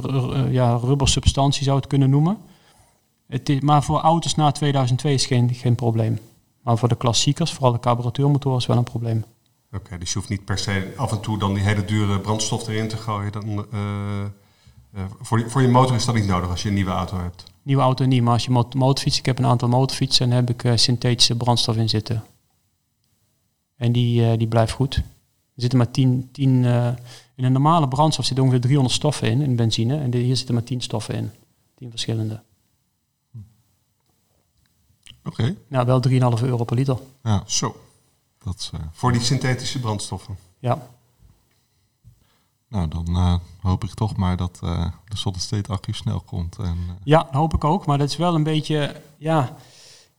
ja, 0.51 0.75
rubbersubstantie 0.77 1.65
zou 1.65 1.77
het 1.77 1.87
kunnen 1.87 2.11
noemen. 2.11 2.39
Het 3.29 3.49
is, 3.49 3.61
maar 3.61 3.83
voor 3.83 4.01
auto's 4.01 4.35
na 4.35 4.51
2002 4.51 5.15
is 5.15 5.27
geen, 5.27 5.55
geen 5.55 5.75
probleem. 5.75 6.19
Maar 6.63 6.79
voor 6.79 6.89
de 6.89 6.97
klassiekers, 6.97 7.53
vooral 7.53 7.73
de 7.73 7.81
carburateurmotoren, 7.81 8.59
is 8.59 8.67
wel 8.67 8.77
een 8.77 8.85
probleem. 8.85 9.25
Oké, 9.75 9.99
dus 9.99 10.13
je 10.13 10.19
hoeft 10.19 10.31
niet 10.31 10.45
per 10.45 10.59
se 10.59 10.93
af 10.97 11.13
en 11.13 11.21
toe 11.21 11.39
dan 11.39 11.55
die 11.55 11.63
hele 11.63 11.85
dure 11.85 12.21
brandstof 12.21 12.69
erin 12.69 12.89
te 12.89 12.97
gooien. 12.97 13.33
Dan, 13.33 13.49
uh, 13.49 14.25
uh, 14.95 15.05
voor, 15.21 15.39
die, 15.39 15.47
voor 15.47 15.63
je 15.63 15.69
motor 15.69 15.97
is 15.97 16.05
dat 16.05 16.15
niet 16.15 16.27
nodig 16.27 16.51
als 16.51 16.63
je 16.63 16.69
een 16.69 16.75
nieuwe 16.75 16.91
auto 16.91 17.19
hebt. 17.19 17.45
Nieuwe 17.63 17.83
auto 17.83 18.05
niet, 18.05 18.23
maar 18.23 18.33
als 18.33 18.45
je 18.45 18.51
mot 18.51 18.75
motorfiets, 18.75 19.19
ik 19.19 19.27
heb 19.27 19.39
een 19.39 19.47
aantal 19.47 19.69
motorfietsen 19.69 20.31
en 20.31 20.37
heb 20.37 20.51
ik 20.51 20.65
uh, 20.65 20.77
synthetische 20.77 21.37
brandstof 21.37 21.77
in 21.77 21.89
zitten. 21.89 22.25
En 23.77 23.93
die, 23.93 24.37
die 24.37 24.49
blijft 24.49 24.73
goed. 24.73 24.97
Er 24.97 25.03
zitten 25.61 25.79
maar 25.79 25.91
10, 25.91 26.29
10 26.33 26.65
in 27.35 27.45
een 27.45 27.53
normale 27.53 27.89
brandstof 27.89 28.25
zitten 28.25 28.45
ongeveer 28.45 28.63
300 28.63 28.95
stoffen 28.95 29.31
in, 29.31 29.41
in 29.41 29.57
benzine. 29.57 29.99
En 29.99 30.15
hier 30.15 30.37
zitten 30.37 30.55
maar 30.55 30.65
10 30.65 30.81
stoffen 30.81 31.15
in. 31.15 31.31
10 31.75 31.91
verschillende. 31.91 32.43
Oké. 35.25 35.43
Okay. 35.43 35.57
Nou, 35.69 35.87
wel 35.87 36.03
3,5 36.39 36.43
euro 36.45 36.65
per 36.65 36.77
liter. 36.77 36.99
Ja. 37.23 37.43
Zo. 37.47 37.77
Dat 38.45 38.55
is, 38.59 38.71
uh, 38.75 38.81
Voor 38.93 39.13
die 39.13 39.21
synthetische 39.21 39.81
brandstoffen. 39.81 40.37
Ja. 40.59 40.89
Nou, 42.69 42.89
dan 42.89 43.07
uh, 43.09 43.35
hoop 43.61 43.85
ik 43.85 43.95
toch 43.95 44.17
maar 44.17 44.37
dat 44.37 44.61
uh, 44.65 44.87
de 45.09 45.17
solid 45.17 45.41
state 45.41 45.73
accu 45.73 45.93
snel 45.93 46.21
komt. 46.21 46.59
En, 46.59 46.77
ja, 47.05 47.23
dat 47.23 47.33
hoop 47.33 47.55
ik 47.55 47.65
ook. 47.65 47.87
Maar 47.87 47.99
dat 47.99 48.09
is 48.09 48.17
wel 48.17 48.35
een 48.35 48.43
beetje, 48.43 49.01
ja, 49.19 49.57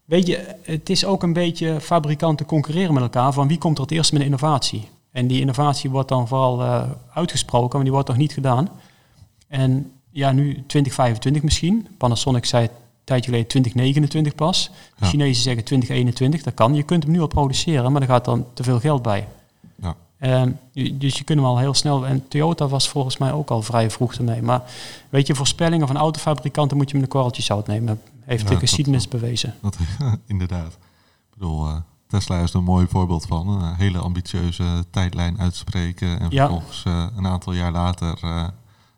weet 0.06 0.28
je, 0.28 0.56
het 0.62 0.90
is 0.90 1.06
ook 1.06 1.24
een 1.24 1.34
beetje 1.34 1.82
fabrikanten 1.82 2.46
concurreren 2.46 2.94
met 2.94 3.04
elkaar 3.04 3.34
van 3.34 3.48
wie 3.48 3.58
komt 3.58 3.78
er 3.78 3.84
het 3.84 3.92
eerst 3.92 4.12
met 4.12 4.22
een 4.22 4.28
innovatie. 4.28 4.90
En 5.12 5.28
die 5.28 5.40
innovatie 5.40 5.90
wordt 5.90 6.10
dan 6.10 6.28
vooral 6.28 6.62
uitgesproken, 7.14 7.74
maar 7.74 7.84
die 7.84 7.94
wordt 7.94 8.08
nog 8.08 8.18
niet 8.18 8.34
gedaan. 8.34 8.70
En 9.48 9.92
ja, 10.10 10.32
nu 10.32 10.54
2025 10.54 11.44
misschien. 11.44 11.88
Panasonic 11.98 12.46
zei 12.46 12.70
tijdje 13.06 13.26
geleden 13.26 13.48
2029 13.48 14.36
pas. 14.36 14.72
De 14.98 15.06
Chinezen 15.06 15.44
zeggen 15.44 15.64
2021, 15.64 16.44
dat 16.44 16.54
kan. 16.54 16.76
Je 16.76 16.84
kunt 16.84 17.04
hem 17.04 17.12
nu 17.12 17.22
al 17.22 17.28
produceren, 17.28 17.92
maar 17.92 18.02
er 18.02 18.08
gaat 18.08 18.26
dan 18.26 18.46
te 18.54 18.64
veel 18.64 18.80
geld 18.80 19.02
bij. 19.02 19.28
Ja. 19.76 19.96
Uh, 20.20 20.44
dus 20.94 21.18
je 21.18 21.24
kunt 21.24 21.40
hem 21.40 21.48
al 21.48 21.58
heel 21.58 21.74
snel. 21.74 22.08
En 22.08 22.28
Toyota 22.28 22.68
was 22.68 22.90
volgens 22.90 23.18
mij 23.18 23.32
ook 23.32 23.50
al 23.50 23.62
vrij 23.62 23.92
vroeg 23.92 24.14
ermee. 24.14 24.42
Maar 24.42 24.62
weet 25.10 25.28
je, 25.28 25.36
voorspellingen 25.36 25.88
van 25.88 25.98
autofabrikanten 25.98 26.78
moet 26.78 26.88
je 26.90 26.94
met 26.94 27.04
een 27.04 27.10
korreltje 27.10 27.42
zout 27.42 27.68
nemen. 27.68 28.02
Heeft 28.20 28.48
de 28.48 28.58
geschiedenis 28.58 29.08
bewezen. 29.08 29.56
Dat, 29.62 29.78
inderdaad. 30.26 30.78
Ik 31.32 31.38
bedoel, 31.38 31.68
uh, 31.68 31.76
Tesla 32.08 32.40
is 32.40 32.50
er 32.50 32.58
een 32.58 32.64
mooi 32.64 32.88
voorbeeld 32.90 33.26
van. 33.26 33.48
Een 33.48 33.76
hele 33.76 33.98
ambitieuze 33.98 34.86
tijdlijn 34.90 35.40
uitspreken. 35.40 36.20
En 36.20 36.32
vervolgens 36.32 36.84
uh, 36.88 37.06
een 37.16 37.28
aantal 37.28 37.54
jaar 37.54 37.72
later 37.72 38.20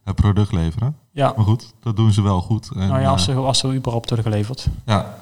het 0.08 0.16
product 0.16 0.52
leveren. 0.52 0.98
Ja. 1.12 1.34
Maar 1.36 1.46
goed, 1.46 1.74
dat 1.80 1.96
doen 1.96 2.12
ze 2.12 2.22
wel 2.22 2.42
goed. 2.42 2.70
En, 2.76 2.88
nou 2.88 3.02
ja, 3.02 3.10
als 3.10 3.24
ze, 3.24 3.34
als 3.34 3.60
ze 3.60 3.74
überhaupt 3.74 4.10
worden 4.10 4.32
geleverd. 4.32 4.68
Ja. 4.86 5.18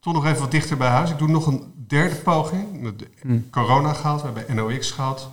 Toch 0.00 0.12
nog 0.14 0.26
even 0.26 0.40
wat 0.40 0.50
dichter 0.50 0.76
bij 0.76 0.88
huis. 0.88 1.10
Ik 1.10 1.18
doe 1.18 1.28
nog 1.28 1.46
een 1.46 1.72
derde 1.86 2.14
poging. 2.14 2.96
De 2.96 3.08
Hmm. 3.20 3.50
Corona 3.50 3.92
gehad, 3.92 4.22
we 4.22 4.28
hebben 4.28 4.56
NOx 4.56 4.90
gehad. 4.90 5.30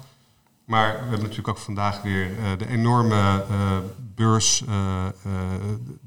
Maar 0.65 0.91
we 0.91 0.99
hebben 0.99 1.19
natuurlijk 1.19 1.47
ook 1.47 1.57
vandaag 1.57 2.01
weer 2.01 2.31
uh, 2.31 2.37
de 2.57 2.67
enorme 2.67 3.45
uh, 3.51 3.77
beurs, 4.15 4.61
uh, 4.61 5.05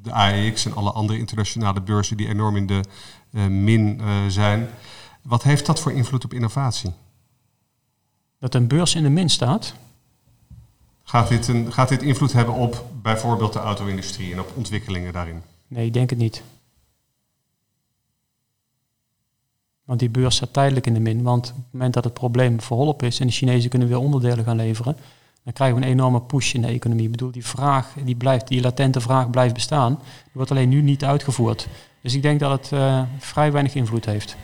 de 0.02 0.12
AEX 0.12 0.66
en 0.66 0.74
alle 0.74 0.92
andere 0.92 1.18
internationale 1.18 1.80
beurzen 1.80 2.16
die 2.16 2.28
enorm 2.28 2.56
in 2.56 2.66
de 2.66 2.80
min 3.48 4.00
zijn. 4.28 4.68
Wat 5.22 5.42
heeft 5.42 5.66
dat 5.66 5.80
voor 5.80 5.92
invloed 5.92 6.24
op 6.24 6.32
innovatie? 6.32 6.92
Dat 8.38 8.54
een 8.54 8.68
beurs 8.68 8.94
in 8.94 9.02
de 9.02 9.08
min 9.08 9.28
staat? 9.30 9.74
Gaat 11.08 11.28
dit, 11.28 11.48
een, 11.48 11.72
gaat 11.72 11.88
dit 11.88 12.02
invloed 12.02 12.32
hebben 12.32 12.54
op 12.54 12.84
bijvoorbeeld 13.02 13.52
de 13.52 13.58
auto-industrie 13.58 14.32
en 14.32 14.40
op 14.40 14.52
ontwikkelingen 14.54 15.12
daarin? 15.12 15.42
Nee, 15.68 15.86
ik 15.86 15.92
denk 15.92 16.10
het 16.10 16.18
niet. 16.18 16.42
Want 19.84 20.00
die 20.00 20.10
beurs 20.10 20.36
staat 20.36 20.52
tijdelijk 20.52 20.86
in 20.86 20.94
de 20.94 21.00
min. 21.00 21.22
Want 21.22 21.48
op 21.48 21.56
het 21.56 21.72
moment 21.72 21.94
dat 21.94 22.04
het 22.04 22.12
probleem 22.12 22.60
verholpen 22.60 23.06
is 23.06 23.20
en 23.20 23.26
de 23.26 23.32
Chinezen 23.32 23.70
kunnen 23.70 23.88
weer 23.88 23.98
onderdelen 23.98 24.44
gaan 24.44 24.56
leveren, 24.56 24.96
dan 25.44 25.52
krijgen 25.52 25.76
we 25.76 25.82
een 25.82 25.90
enorme 25.90 26.20
push 26.20 26.54
in 26.54 26.62
de 26.62 26.68
economie. 26.68 27.04
Ik 27.04 27.10
bedoel, 27.10 27.30
die 27.30 27.46
vraag, 27.46 27.92
die, 28.04 28.16
blijft, 28.16 28.48
die 28.48 28.60
latente 28.60 29.00
vraag 29.00 29.30
blijft 29.30 29.54
bestaan. 29.54 29.94
Die 29.94 30.32
wordt 30.32 30.50
alleen 30.50 30.68
nu 30.68 30.82
niet 30.82 31.04
uitgevoerd. 31.04 31.68
Dus 32.02 32.14
ik 32.14 32.22
denk 32.22 32.40
dat 32.40 32.50
het 32.50 32.70
uh, 32.72 33.02
vrij 33.18 33.52
weinig 33.52 33.74
invloed 33.74 34.04
heeft. 34.04 34.36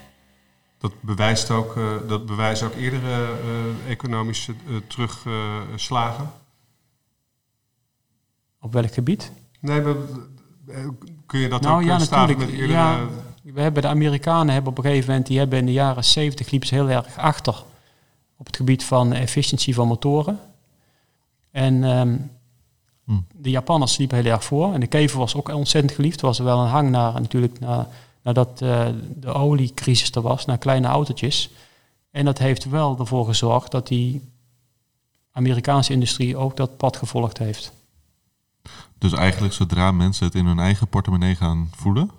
Dat 0.79 0.93
bewijst 1.01 1.51
ook, 1.51 1.77
uh, 1.77 1.91
dat 2.09 2.27
bewijzen 2.27 2.67
ook 2.67 2.75
eerdere 2.75 3.33
uh, 3.45 3.91
economische 3.91 4.55
terugslagen? 4.87 6.31
Op 8.63 8.73
welk 8.73 8.95
gebied? 8.95 9.33
Nee, 9.61 9.81
maar 9.81 9.95
kun 11.27 11.41
je 11.41 11.49
dat 11.49 11.61
nou, 11.61 11.81
ook 11.81 11.89
ja, 11.89 11.99
staven 11.99 12.37
natuurlijk. 12.37 12.51
met 12.51 12.61
eerdere... 12.61 12.79
Ja, 12.79 13.09
we 13.43 13.61
hebben 13.61 13.83
de 13.83 13.89
Amerikanen 13.89 14.55
hebben 14.55 14.71
op 14.71 14.79
een 14.79 14.85
gegeven 14.85 15.09
moment, 15.09 15.27
die 15.27 15.39
hebben 15.39 15.59
in 15.59 15.67
de 15.67 15.73
jaren 15.73 16.05
70 16.05 16.51
liepen 16.51 16.69
ze 16.69 16.75
heel 16.75 16.91
erg 16.91 17.19
achter 17.19 17.65
op 18.37 18.47
het 18.47 18.57
gebied 18.57 18.85
van 18.85 19.13
efficiëntie 19.13 19.75
van 19.75 19.89
motoren. 19.89 20.41
En 21.51 21.83
um, 21.83 22.31
hm. 23.05 23.21
de 23.35 23.51
Japanners 23.51 23.97
liepen 23.97 24.17
heel 24.17 24.33
erg 24.33 24.45
voor. 24.45 24.75
En 24.75 24.81
de 24.81 24.87
kever 24.87 25.19
was 25.19 25.35
ook 25.35 25.49
ontzettend 25.49 25.95
geliefd. 25.95 26.21
Er 26.21 26.27
was 26.27 26.39
er 26.39 26.45
wel 26.45 26.61
een 26.61 26.69
hang 26.69 26.91
naar, 26.91 27.13
natuurlijk, 27.13 27.61
naar, 27.61 27.87
nadat 28.23 28.61
uh, 28.63 28.87
de 29.15 29.33
oliecrisis 29.33 30.11
er 30.11 30.23
was, 30.23 30.45
naar 30.45 30.59
kleine 30.59 30.87
autootjes. 30.87 31.51
En 32.11 32.25
dat 32.25 32.39
heeft 32.39 32.65
wel 32.65 32.99
ervoor 32.99 33.27
gezorgd 33.27 33.71
dat 33.71 33.87
die 33.87 34.31
Amerikaanse 35.33 35.93
industrie 35.93 36.37
ook 36.37 36.57
dat 36.57 36.77
pad 36.77 36.97
gevolgd 36.97 37.39
heeft. 37.39 37.73
Dus 39.03 39.13
eigenlijk 39.13 39.55
zodra 39.55 39.93
mensen 39.93 40.27
het 40.27 40.35
in 40.35 40.47
hun 40.47 40.59
eigen 40.59 40.89
portemonnee 40.89 41.35
gaan 41.35 41.71
voelen, 41.77 42.11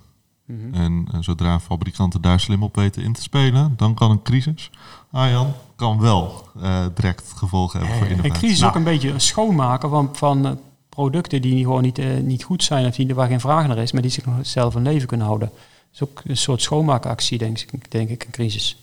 Mhm. 0.46 0.74
en, 0.74 1.08
en, 1.12 1.24
zodra 1.24 1.60
fabrikanten 1.60 2.22
daar 2.22 2.40
slim 2.40 2.64
op 2.64 2.76
weten 2.76 3.04
in 3.04 3.14
te 3.14 3.22
spelen, 3.22 3.74
dan 3.78 3.94
kan 3.94 4.12
een 4.12 4.22
crisis, 4.22 4.72
ah 5.12 5.30
Jan, 5.30 5.54
kan 5.76 6.00
wel 6.00 6.48
uh, 6.58 6.86
direct 6.96 7.34
gevolgen 7.36 7.80
hebben 7.80 7.98
voor 7.98 8.08
innovatie. 8.08 8.32
Een 8.32 8.38
crisis 8.38 8.56
is 8.56 8.62
nou. 8.62 8.72
ook 8.72 8.78
een 8.78 8.92
beetje 8.92 9.10
een 9.10 9.22
schoonmaken 9.22 9.90
van, 9.90 10.10
van 10.14 10.60
producten 10.90 11.42
die 11.42 11.64
gewoon 11.64 11.82
niet, 11.82 12.00
uh, 12.00 12.20
niet 12.20 12.44
goed 12.44 12.64
zijn 12.64 12.86
of 12.86 12.96
die, 12.96 13.16
waar 13.16 13.28
geen 13.28 13.40
vraag 13.40 13.68
naar 13.68 13.78
is, 13.78 13.92
maar 13.92 14.02
die 14.02 14.12
zich 14.12 14.26
nog 14.26 14.36
zelf 14.42 14.76
in 14.76 14.82
leven 14.82 15.08
kunnen 15.08 15.28
houden. 15.28 15.48
Dat 15.48 15.94
is 15.94 16.04
ook 16.04 16.22
een 16.26 16.38
soort 16.38 16.62
schoonmaakactie, 16.62 17.38
denk 17.38 17.60
ik, 17.60 17.92
denk 17.92 18.10
ik, 18.10 18.24
een 18.24 18.32
crisis. 18.32 18.78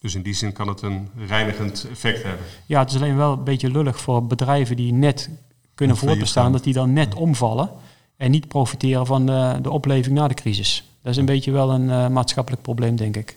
Dus 0.00 0.14
in 0.14 0.22
die 0.22 0.34
zin 0.34 0.52
kan 0.52 0.68
het 0.68 0.82
een 0.82 1.08
reinigend 1.26 1.86
effect 1.90 2.22
hebben. 2.22 2.46
Ja, 2.66 2.80
het 2.80 2.90
is 2.90 2.96
alleen 2.96 3.16
wel 3.16 3.32
een 3.32 3.44
beetje 3.44 3.70
lullig 3.70 4.00
voor 4.00 4.26
bedrijven 4.26 4.76
die 4.76 4.92
net 4.92 5.30
kunnen 5.74 5.96
voortbestaan, 5.96 6.52
dat 6.52 6.64
die 6.64 6.74
dan 6.74 6.92
net 6.92 7.14
omvallen 7.14 7.70
en 8.16 8.30
niet 8.30 8.48
profiteren 8.48 9.06
van 9.06 9.26
de, 9.26 9.58
de 9.62 9.70
opleving 9.70 10.14
na 10.14 10.28
de 10.28 10.34
crisis. 10.34 10.88
Dat 11.02 11.12
is 11.12 11.18
een 11.18 11.24
beetje 11.24 11.50
wel 11.50 11.70
een 11.70 11.88
uh, 11.88 12.08
maatschappelijk 12.08 12.62
probleem, 12.62 12.96
denk 12.96 13.16
ik. 13.16 13.36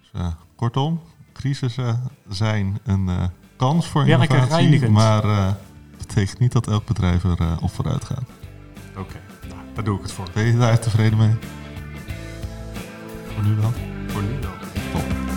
Dus, 0.00 0.20
uh, 0.20 0.26
kortom, 0.56 1.00
crisissen 1.32 2.10
zijn 2.28 2.78
een 2.84 3.06
uh, 3.08 3.24
kans 3.56 3.86
voor 3.86 4.04
Werken 4.04 4.28
innovatie, 4.28 4.56
reinigend. 4.56 4.92
maar 4.92 5.56
betekent 5.98 6.38
niet 6.38 6.52
dat 6.52 6.66
elk 6.66 6.86
bedrijf 6.86 7.24
er 7.24 7.62
op 7.62 7.70
vooruit 7.70 8.04
gaat. 8.04 8.24
Oké, 8.90 9.00
okay. 9.00 9.20
nou, 9.48 9.60
daar 9.74 9.84
doe 9.84 9.96
ik 9.96 10.02
het 10.02 10.12
voor. 10.12 10.26
Ben 10.34 10.44
je 10.44 10.56
daar 10.56 10.80
tevreden 10.80 11.18
mee? 11.18 11.34
Voor 13.34 13.44
nu 13.44 13.54
wel? 13.54 13.72
Voor 14.06 14.22
nu 14.22 14.38
wel. 14.40 15.27